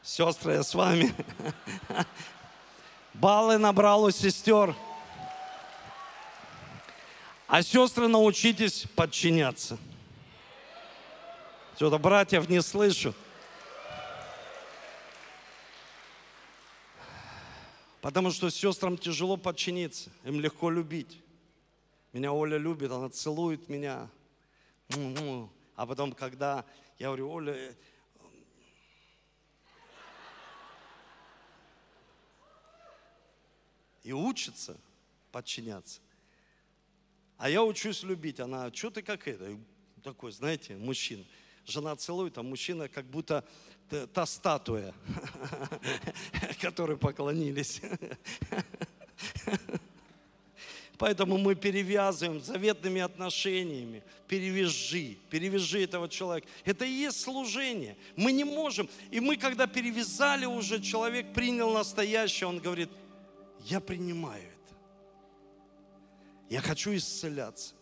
Сестры, 0.06 0.54
я 0.54 0.62
с 0.62 0.76
вами. 0.76 1.12
Баллы 3.16 3.58
набрал 3.58 4.04
у 4.04 4.12
сестер. 4.12 4.76
А 7.48 7.64
сестры, 7.64 8.08
научитесь 8.08 8.86
подчиняться. 8.96 9.80
Что-то 11.76 11.98
братьев 11.98 12.48
не 12.48 12.62
слышу. 12.62 13.16
Потому 18.00 18.30
что 18.30 18.52
сестрам 18.52 19.00
тяжело 19.00 19.38
подчиниться, 19.38 20.12
им 20.24 20.40
легко 20.40 20.70
любить. 20.70 21.20
Меня 22.14 22.32
Оля 22.32 22.60
любит, 22.60 22.92
она 22.92 23.10
целует 23.10 23.70
меня. 23.70 24.08
А 25.76 25.88
потом, 25.88 26.12
когда 26.12 26.64
я 27.00 27.08
говорю, 27.08 27.32
Оля, 27.32 27.76
и 34.06 34.14
учится 34.14 34.78
подчиняться. 35.32 36.00
А 37.38 37.50
я 37.50 37.64
учусь 37.64 38.04
любить. 38.04 38.40
Она, 38.40 38.72
что 38.72 38.92
ты 38.92 39.02
как 39.02 39.28
это? 39.28 39.58
Такой, 40.04 40.32
знаете, 40.32 40.78
мужчина. 40.78 41.26
Жена 41.66 41.96
целует, 41.96 42.38
а 42.38 42.44
мужчина 42.44 42.88
как 42.88 43.06
будто 43.08 43.44
та 44.14 44.26
статуя, 44.28 44.94
которой 46.62 46.98
поклонились. 46.98 47.82
Поэтому 51.00 51.40
мы 51.40 51.56
перевязываем 51.56 52.40
заветными 52.42 53.02
отношениями. 53.02 54.04
Перевяжи, 54.28 55.18
перевяжи 55.32 55.84
этого 55.84 56.08
человека. 56.08 56.48
Это 56.64 56.86
и 56.86 56.92
есть 56.92 57.20
служение. 57.20 57.98
Мы 58.16 58.32
не 58.32 58.44
можем. 58.44 58.88
И 59.10 59.20
мы, 59.20 59.36
когда 59.36 59.66
перевязали 59.66 60.46
уже, 60.46 60.80
человек 60.80 61.34
принял 61.34 61.74
настоящее, 61.74 62.48
он 62.48 62.60
говорит– 62.60 62.92
я 63.66 63.80
принимаю 63.80 64.44
это. 64.44 64.76
Я 66.50 66.62
хочу 66.62 66.96
исцеляться. 66.96 67.74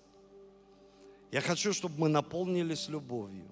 Я 1.30 1.42
хочу, 1.42 1.74
чтобы 1.74 2.00
мы 2.00 2.10
наполнились 2.10 2.88
любовью. 2.88 3.46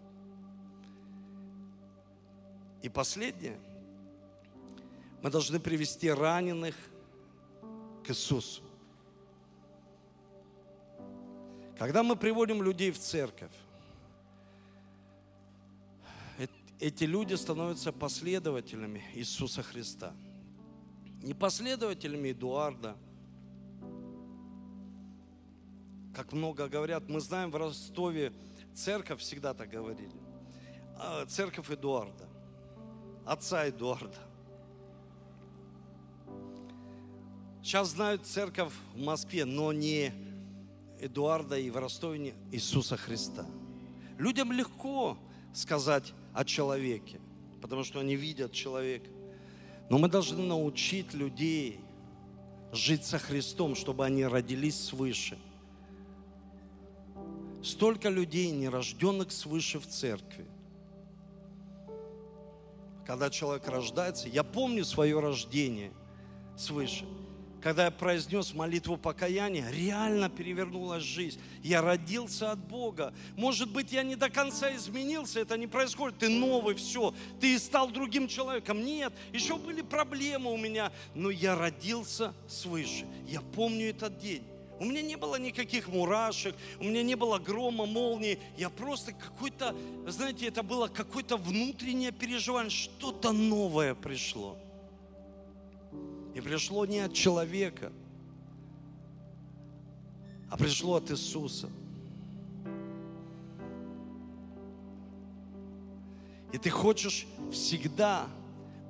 И 2.82 2.90
последнее. 2.90 3.60
Мы 5.22 5.30
должны 5.30 5.60
привести 5.60 6.10
раненых 6.10 6.76
к 8.06 8.10
Иисусу. 8.10 8.64
Когда 11.78 12.02
мы 12.02 12.16
приводим 12.16 12.64
людей 12.64 12.92
в 12.92 13.00
церковь, 13.00 13.52
эти 16.80 17.04
люди 17.04 17.34
становятся 17.34 17.92
последователями 17.92 19.04
Иисуса 19.16 19.62
Христа– 19.62 20.14
не 21.22 21.34
последователями 21.34 22.32
Эдуарда. 22.32 22.96
Как 26.14 26.34
много 26.34 26.68
говорят, 26.68 27.08
мы 27.08 27.22
знаем 27.22 27.52
в 27.52 27.56
Ростове, 27.56 28.34
церковь 28.74 29.22
всегда 29.22 29.54
так 29.54 29.70
говорили. 29.70 30.12
А, 30.98 31.26
церковь 31.26 31.70
Эдуарда, 31.70 32.28
отца 33.26 33.68
Эдуарда. 33.68 34.18
Сейчас 37.64 37.90
знают 37.90 38.26
церковь 38.26 38.74
в 38.94 39.00
Москве, 39.00 39.46
но 39.46 39.72
не 39.72 40.12
Эдуарда 41.00 41.58
и 41.58 41.70
в 41.70 41.78
Ростове 41.78 42.34
Иисуса 42.52 42.98
Христа. 42.98 43.46
Людям 44.18 44.52
легко 44.52 45.18
сказать 45.54 46.14
о 46.34 46.44
человеке, 46.44 47.20
потому 47.62 47.84
что 47.84 48.00
они 48.00 48.16
видят 48.16 48.52
человека. 48.52 49.10
Но 49.92 49.98
мы 49.98 50.08
должны 50.08 50.42
научить 50.42 51.14
людей 51.14 51.82
жить 52.72 53.04
со 53.04 53.20
Христом, 53.20 53.76
чтобы 53.76 54.06
они 54.06 54.26
родились 54.26 54.82
свыше. 54.82 55.38
Столько 57.62 58.08
людей, 58.08 58.52
нерожденных 58.52 59.34
свыше 59.34 59.82
в 59.82 59.88
церкви. 59.88 60.46
Когда 63.06 63.30
человек 63.30 63.68
рождается, 63.68 64.30
я 64.30 64.46
помню 64.46 64.86
свое 64.86 65.20
рождение 65.20 65.92
свыше– 66.56 67.04
когда 67.62 67.86
я 67.86 67.92
произнес 67.92 68.54
молитву 68.54 68.98
покаяния, 68.98 69.70
реально 69.70 70.30
перевернулась 70.30 71.04
жизнь. 71.04 71.40
Я 71.64 71.82
родился 71.82 72.52
от 72.52 72.60
Бога. 72.60 73.14
Может 73.38 73.72
быть, 73.72 73.92
я 73.92 74.04
не 74.04 74.16
до 74.16 74.30
конца 74.30 74.76
изменился, 74.76 75.40
это 75.40 75.58
не 75.58 75.68
происходит. 75.68 76.18
Ты 76.20 76.30
новый, 76.30 76.76
все, 76.76 77.14
ты 77.40 77.58
стал 77.60 77.90
другим 77.92 78.28
человеком. 78.28 78.84
Нет, 78.84 79.14
еще 79.32 79.58
были 79.58 79.82
проблемы 79.82 80.52
у 80.52 80.58
меня, 80.58 80.92
но 81.14 81.30
я 81.30 81.56
родился 81.56 82.34
свыше. 82.48 83.06
Я 83.28 83.42
помню 83.42 83.90
этот 83.90 84.18
день. 84.18 84.44
У 84.80 84.86
меня 84.86 85.04
не 85.04 85.16
было 85.16 85.36
никаких 85.36 85.90
мурашек, 85.90 86.56
у 86.80 86.86
меня 86.86 87.04
не 87.04 87.14
было 87.14 87.38
грома, 87.38 87.86
молнии. 87.86 88.40
Я 88.58 88.72
просто 88.72 89.12
какой-то, 89.12 89.76
знаете, 90.08 90.48
это 90.48 90.64
было 90.64 90.88
какое-то 90.88 91.38
внутреннее 91.38 92.12
переживание, 92.12 92.72
что-то 92.72 93.32
новое 93.32 93.94
пришло. 93.94 94.58
И 96.34 96.40
пришло 96.40 96.86
не 96.86 97.00
от 97.00 97.14
человека, 97.14 97.92
а 100.50 100.58
пришло 100.58 100.96
от 100.96 101.12
Иисуса. 101.12 101.70
И 106.54 106.58
ты 106.58 106.70
хочешь 106.70 107.28
всегда 107.52 108.28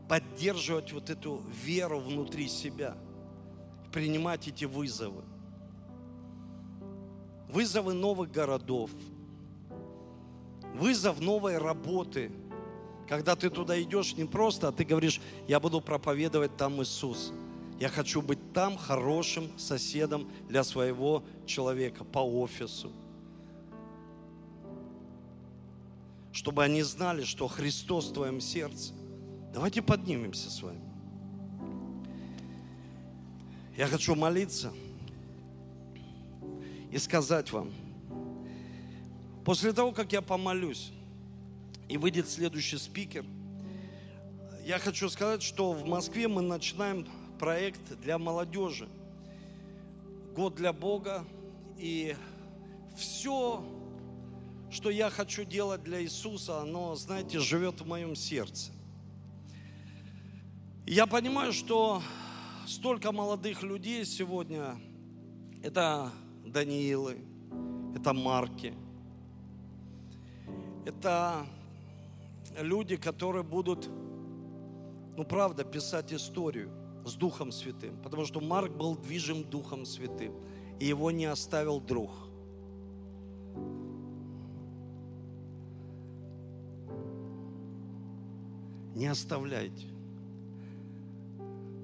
поддерживать 0.08 0.92
вот 0.94 1.10
эту 1.10 1.42
веру 1.64 2.00
внутри 2.00 2.48
себя, 2.48 2.98
принимать 3.92 4.48
эти 4.48 4.66
вызовы. 4.66 5.24
Вызовы 7.50 7.94
новых 7.94 8.32
городов, 8.32 8.92
вызов 10.76 11.20
новой 11.20 11.58
работы– 11.58 12.32
когда 13.12 13.36
ты 13.36 13.50
туда 13.50 13.84
идешь, 13.84 14.16
не 14.16 14.24
просто, 14.24 14.70
а 14.70 14.72
ты 14.72 14.86
говоришь, 14.86 15.20
я 15.46 15.60
буду 15.60 15.82
проповедовать 15.82 16.56
там 16.56 16.82
Иисус. 16.82 17.34
Я 17.78 17.90
хочу 17.90 18.22
быть 18.22 18.54
там 18.54 18.78
хорошим 18.78 19.52
соседом 19.60 20.32
для 20.48 20.64
своего 20.64 21.22
человека 21.46 22.06
по 22.06 22.20
офису. 22.20 22.90
Чтобы 26.32 26.64
они 26.64 26.84
знали, 26.84 27.24
что 27.26 27.50
Христос 27.50 28.12
в 28.12 28.14
твоем 28.14 28.40
сердце. 28.40 28.94
Давайте 29.54 29.82
поднимемся 29.82 30.50
с 30.50 30.62
вами. 30.62 30.80
Я 33.76 33.88
хочу 33.88 34.16
молиться 34.16 34.72
и 36.90 36.98
сказать 36.98 37.52
вам, 37.52 37.74
после 39.44 39.74
того, 39.74 39.92
как 39.92 40.14
я 40.14 40.22
помолюсь, 40.22 40.94
и 41.90 41.98
выйдет 41.98 42.30
следующий 42.30 42.78
спикер. 42.78 43.26
Я 44.66 44.80
хочу 44.80 45.10
сказать, 45.10 45.42
что 45.42 45.74
в 45.74 45.86
Москве 45.86 46.28
мы 46.28 46.42
начинаем 46.42 47.08
проект 47.40 48.00
для 48.02 48.18
молодежи. 48.18 48.88
Год 50.36 50.56
для 50.56 50.72
Бога. 50.72 51.26
И 51.78 52.16
все, 52.96 53.66
что 54.70 54.90
я 54.90 55.10
хочу 55.10 55.44
делать 55.44 55.84
для 55.84 56.02
Иисуса, 56.04 56.62
оно, 56.62 56.96
знаете, 56.96 57.40
живет 57.40 57.82
в 57.82 57.88
моем 57.88 58.16
сердце. 58.16 58.72
Я 60.86 61.08
понимаю, 61.08 61.54
что 61.54 62.02
столько 62.68 63.12
молодых 63.12 63.64
людей 63.64 64.06
сегодня, 64.06 64.76
это 65.64 66.12
Даниилы, 66.46 67.18
это 67.96 68.14
Марки, 68.14 68.74
это 70.86 71.46
люди, 72.60 72.96
которые 72.96 73.44
будут, 73.44 73.90
ну 75.18 75.24
правда, 75.24 75.64
писать 75.64 76.14
историю 76.14 76.72
с 77.06 77.14
Духом 77.16 77.52
Святым, 77.52 77.98
потому 78.02 78.26
что 78.26 78.42
Марк 78.42 78.72
был 78.72 78.96
движим 78.96 79.44
Духом 79.44 79.86
Святым, 79.86 80.34
и 80.80 80.86
его 80.86 81.12
не 81.12 81.26
оставил 81.26 81.80
друг. 81.80 82.12
Не 88.96 89.08
оставляйте. 89.08 89.88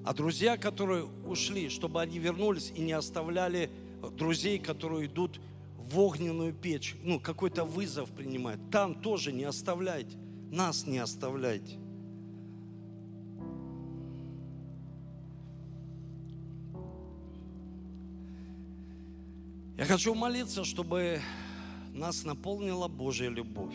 А 0.04 0.14
друзья, 0.14 0.56
которые 0.56 1.04
ушли, 1.26 1.68
чтобы 1.68 2.00
они 2.00 2.18
вернулись 2.18 2.72
и 2.74 2.80
не 2.80 2.92
оставляли 2.92 3.70
друзей, 4.16 4.58
которые 4.58 5.06
идут 5.06 5.40
в 5.76 5.98
огненную 5.98 6.52
печь, 6.52 6.96
ну, 7.02 7.18
какой-то 7.18 7.64
вызов 7.64 8.10
принимают. 8.10 8.60
Там 8.70 8.94
тоже 8.94 9.32
не 9.32 9.44
оставляйте. 9.44 10.16
Нас 10.50 10.86
не 10.86 10.98
оставляйте. 10.98 11.78
Я 19.76 19.84
хочу 19.84 20.14
молиться, 20.14 20.64
чтобы 20.64 21.20
нас 21.92 22.24
наполнила 22.24 22.88
Божья 22.88 23.28
любовь. 23.28 23.74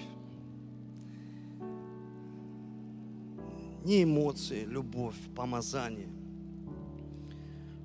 Не 3.85 4.03
эмоции, 4.03 4.65
любовь, 4.65 5.15
помазание– 5.35 6.09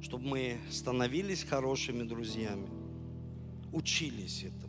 чтобы 0.00 0.24
мы 0.24 0.58
становились 0.70 1.44
хорошими 1.44 2.02
друзьями, 2.02 2.68
учились 3.72 4.44
этому, 4.44 4.67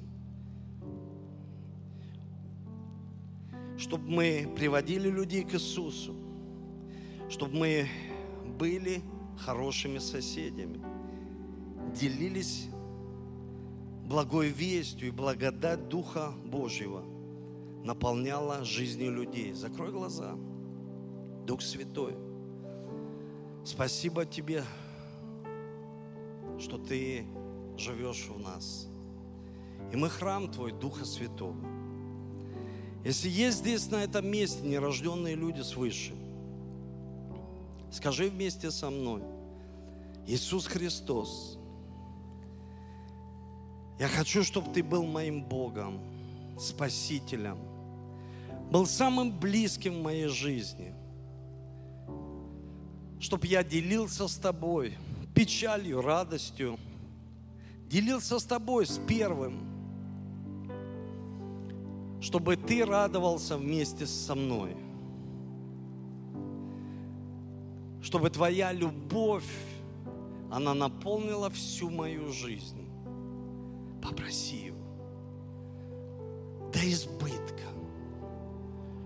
чтобы 3.80 4.10
мы 4.10 4.54
приводили 4.58 5.10
людей 5.10 5.44
к 5.46 5.54
Иисусу, 5.54 6.14
чтобы 7.30 7.56
мы 7.56 7.88
были 8.58 9.02
хорошими 9.38 10.00
соседями, 10.00 10.82
делились 11.96 12.68
благой 14.04 14.50
вестью 14.50 15.08
и 15.08 15.12
благодать 15.12 15.88
Духа 15.88 16.34
Божьего 16.44 17.06
наполняла 17.86 18.66
жизни 18.66 19.06
людей. 19.06 19.54
Закрой 19.54 19.92
глаза. 19.92 20.36
Дух 21.48 21.62
Святой, 21.62 22.16
спасибо 23.64 24.26
Тебе 24.26 24.64
что 26.60 26.78
Ты 26.78 27.26
живешь 27.78 28.28
в 28.28 28.38
нас. 28.40 28.90
И 29.94 29.96
мы 29.96 30.10
храм 30.10 30.52
Твой, 30.52 30.74
Духа 30.74 31.06
Святого. 31.06 31.79
Если 33.04 33.30
есть 33.30 33.60
здесь, 33.60 33.90
на 33.90 34.04
этом 34.04 34.28
месте, 34.28 34.62
нерожденные 34.62 35.36
люди 35.36 35.62
свыше, 35.62 36.14
скажи 37.92 38.30
вместе 38.30 38.72
со 38.72 38.90
мной, 38.90 39.22
Иисус 40.28 40.68
Христос, 40.68 41.58
я 44.00 44.08
хочу, 44.08 44.44
чтобы 44.44 44.72
Ты 44.74 44.84
был 44.84 45.06
моим 45.06 45.44
Богом, 45.44 46.00
Спасителем, 46.60 47.58
был 48.72 48.86
самым 48.86 49.38
близким 49.38 50.00
в 50.00 50.04
моей 50.04 50.28
жизни, 50.28 50.94
чтобы 53.20 53.48
я 53.48 53.64
делился 53.64 54.28
с 54.28 54.36
Тобой– 54.36 54.98
печалью, 55.40 56.02
радостью. 56.02 56.78
Делился 57.88 58.40
с 58.40 58.44
тобой, 58.44 58.86
с 58.86 59.00
первым, 59.08 59.69
чтобы 62.22 62.56
ты 62.58 62.86
радовался 62.86 63.58
вместе 63.58 64.06
со 64.06 64.36
мной. 64.36 64.76
Чтобы 68.02 68.30
твоя 68.30 68.72
любовь, 68.72 69.50
она 70.52 70.74
наполнила 70.74 71.50
всю 71.50 71.90
мою 71.90 72.32
жизнь. 72.32 72.88
Попроси 74.02 74.58
его 74.68 74.78
до 76.74 76.80
избытка, 76.90 77.68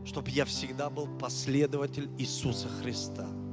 чтобы 0.05 0.29
я 0.29 0.45
всегда 0.45 0.89
был 0.89 1.07
последователь 1.17 2.09
Иисуса 2.17 2.67
Христа– 2.67 3.27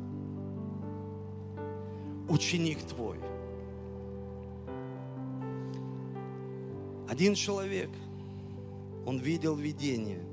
ученик 2.31 2.79
твой. 2.83 3.19
Один 7.09 7.35
человек, 7.35 7.91
он 9.07 9.19
видел 9.19 9.57
видение. 9.57 10.25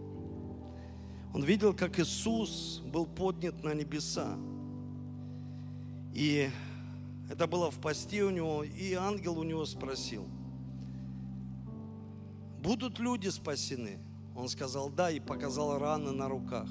Он 1.33 1.43
видел, 1.43 1.73
как 1.73 1.99
Иисус 1.99 2.81
был 2.85 3.05
поднят 3.05 3.63
на 3.63 3.73
небеса. 3.73 4.37
И 6.13 6.49
это 7.29 7.47
было 7.47 7.69
в 7.69 7.79
посте 7.79 8.23
у 8.23 8.29
него, 8.29 8.63
и 8.63 8.93
ангел 8.93 9.37
у 9.37 9.43
него 9.43 9.65
спросил, 9.65 10.25
будут 12.63 12.99
люди 12.99 13.27
спасены? 13.27 13.99
Он 14.35 14.47
сказал, 14.49 14.89
да, 14.89 15.11
и 15.11 15.19
показал 15.19 15.77
раны 15.77 16.11
на 16.11 16.29
руках. 16.29 16.69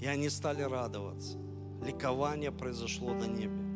И 0.00 0.06
они 0.06 0.30
стали 0.30 0.62
радоваться. 0.62 1.38
Ликование 1.84 2.50
произошло 2.50 3.12
на 3.12 3.26
небе. 3.26 3.69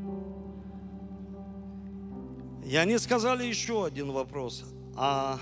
И 2.65 2.77
они 2.77 2.97
сказали 2.99 3.45
еще 3.45 3.85
один 3.85 4.11
вопрос. 4.11 4.65
А 4.97 5.39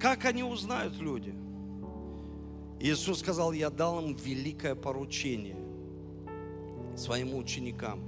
как 0.00 0.24
они 0.24 0.42
узнают 0.42 0.96
люди? 0.96 1.34
Иисус 2.80 3.20
сказал, 3.20 3.52
я 3.52 3.70
дал 3.70 4.00
им 4.00 4.14
великое 4.14 4.74
поручение 4.74 5.56
своим 6.96 7.34
ученикам, 7.34 8.00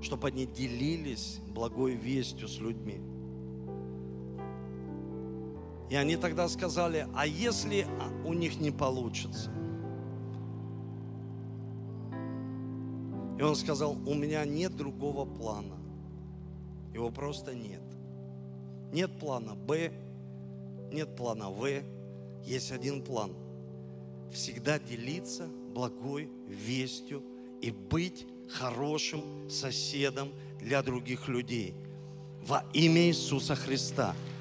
чтобы 0.00 0.28
они 0.28 0.46
делились 0.46 1.40
благой 1.48 1.94
вестью 1.94 2.48
с 2.48 2.58
людьми. 2.58 3.00
И 5.90 5.94
они 5.94 6.16
тогда 6.16 6.48
сказали, 6.48 7.06
а 7.14 7.26
если 7.26 7.86
у 8.24 8.32
них 8.32 8.60
не 8.60 8.70
получится? 8.70 9.50
И 13.38 13.42
он 13.42 13.54
сказал, 13.54 13.92
у 14.06 14.14
меня 14.14 14.44
нет 14.44 14.74
другого 14.76 15.24
плана. 15.24 15.76
Его 16.96 17.10
просто 17.10 17.54
нет. 17.54 17.82
Нет 18.90 19.10
плана 19.18 19.54
Б, 19.54 19.92
нет 20.90 21.14
плана 21.14 21.50
В, 21.50 21.82
есть 22.42 22.72
один 22.72 23.02
план. 23.02 23.34
Всегда 24.32 24.78
делиться 24.78 25.46
благой 25.74 26.30
вестью 26.48 27.22
и 27.60 27.70
быть 27.70 28.26
хорошим 28.48 29.50
соседом 29.50 30.30
для 30.58 30.82
других 30.82 31.28
людей. 31.28 31.74
Во 32.42 32.64
имя 32.72 33.08
Иисуса 33.08 33.54
Христа– 33.54 34.14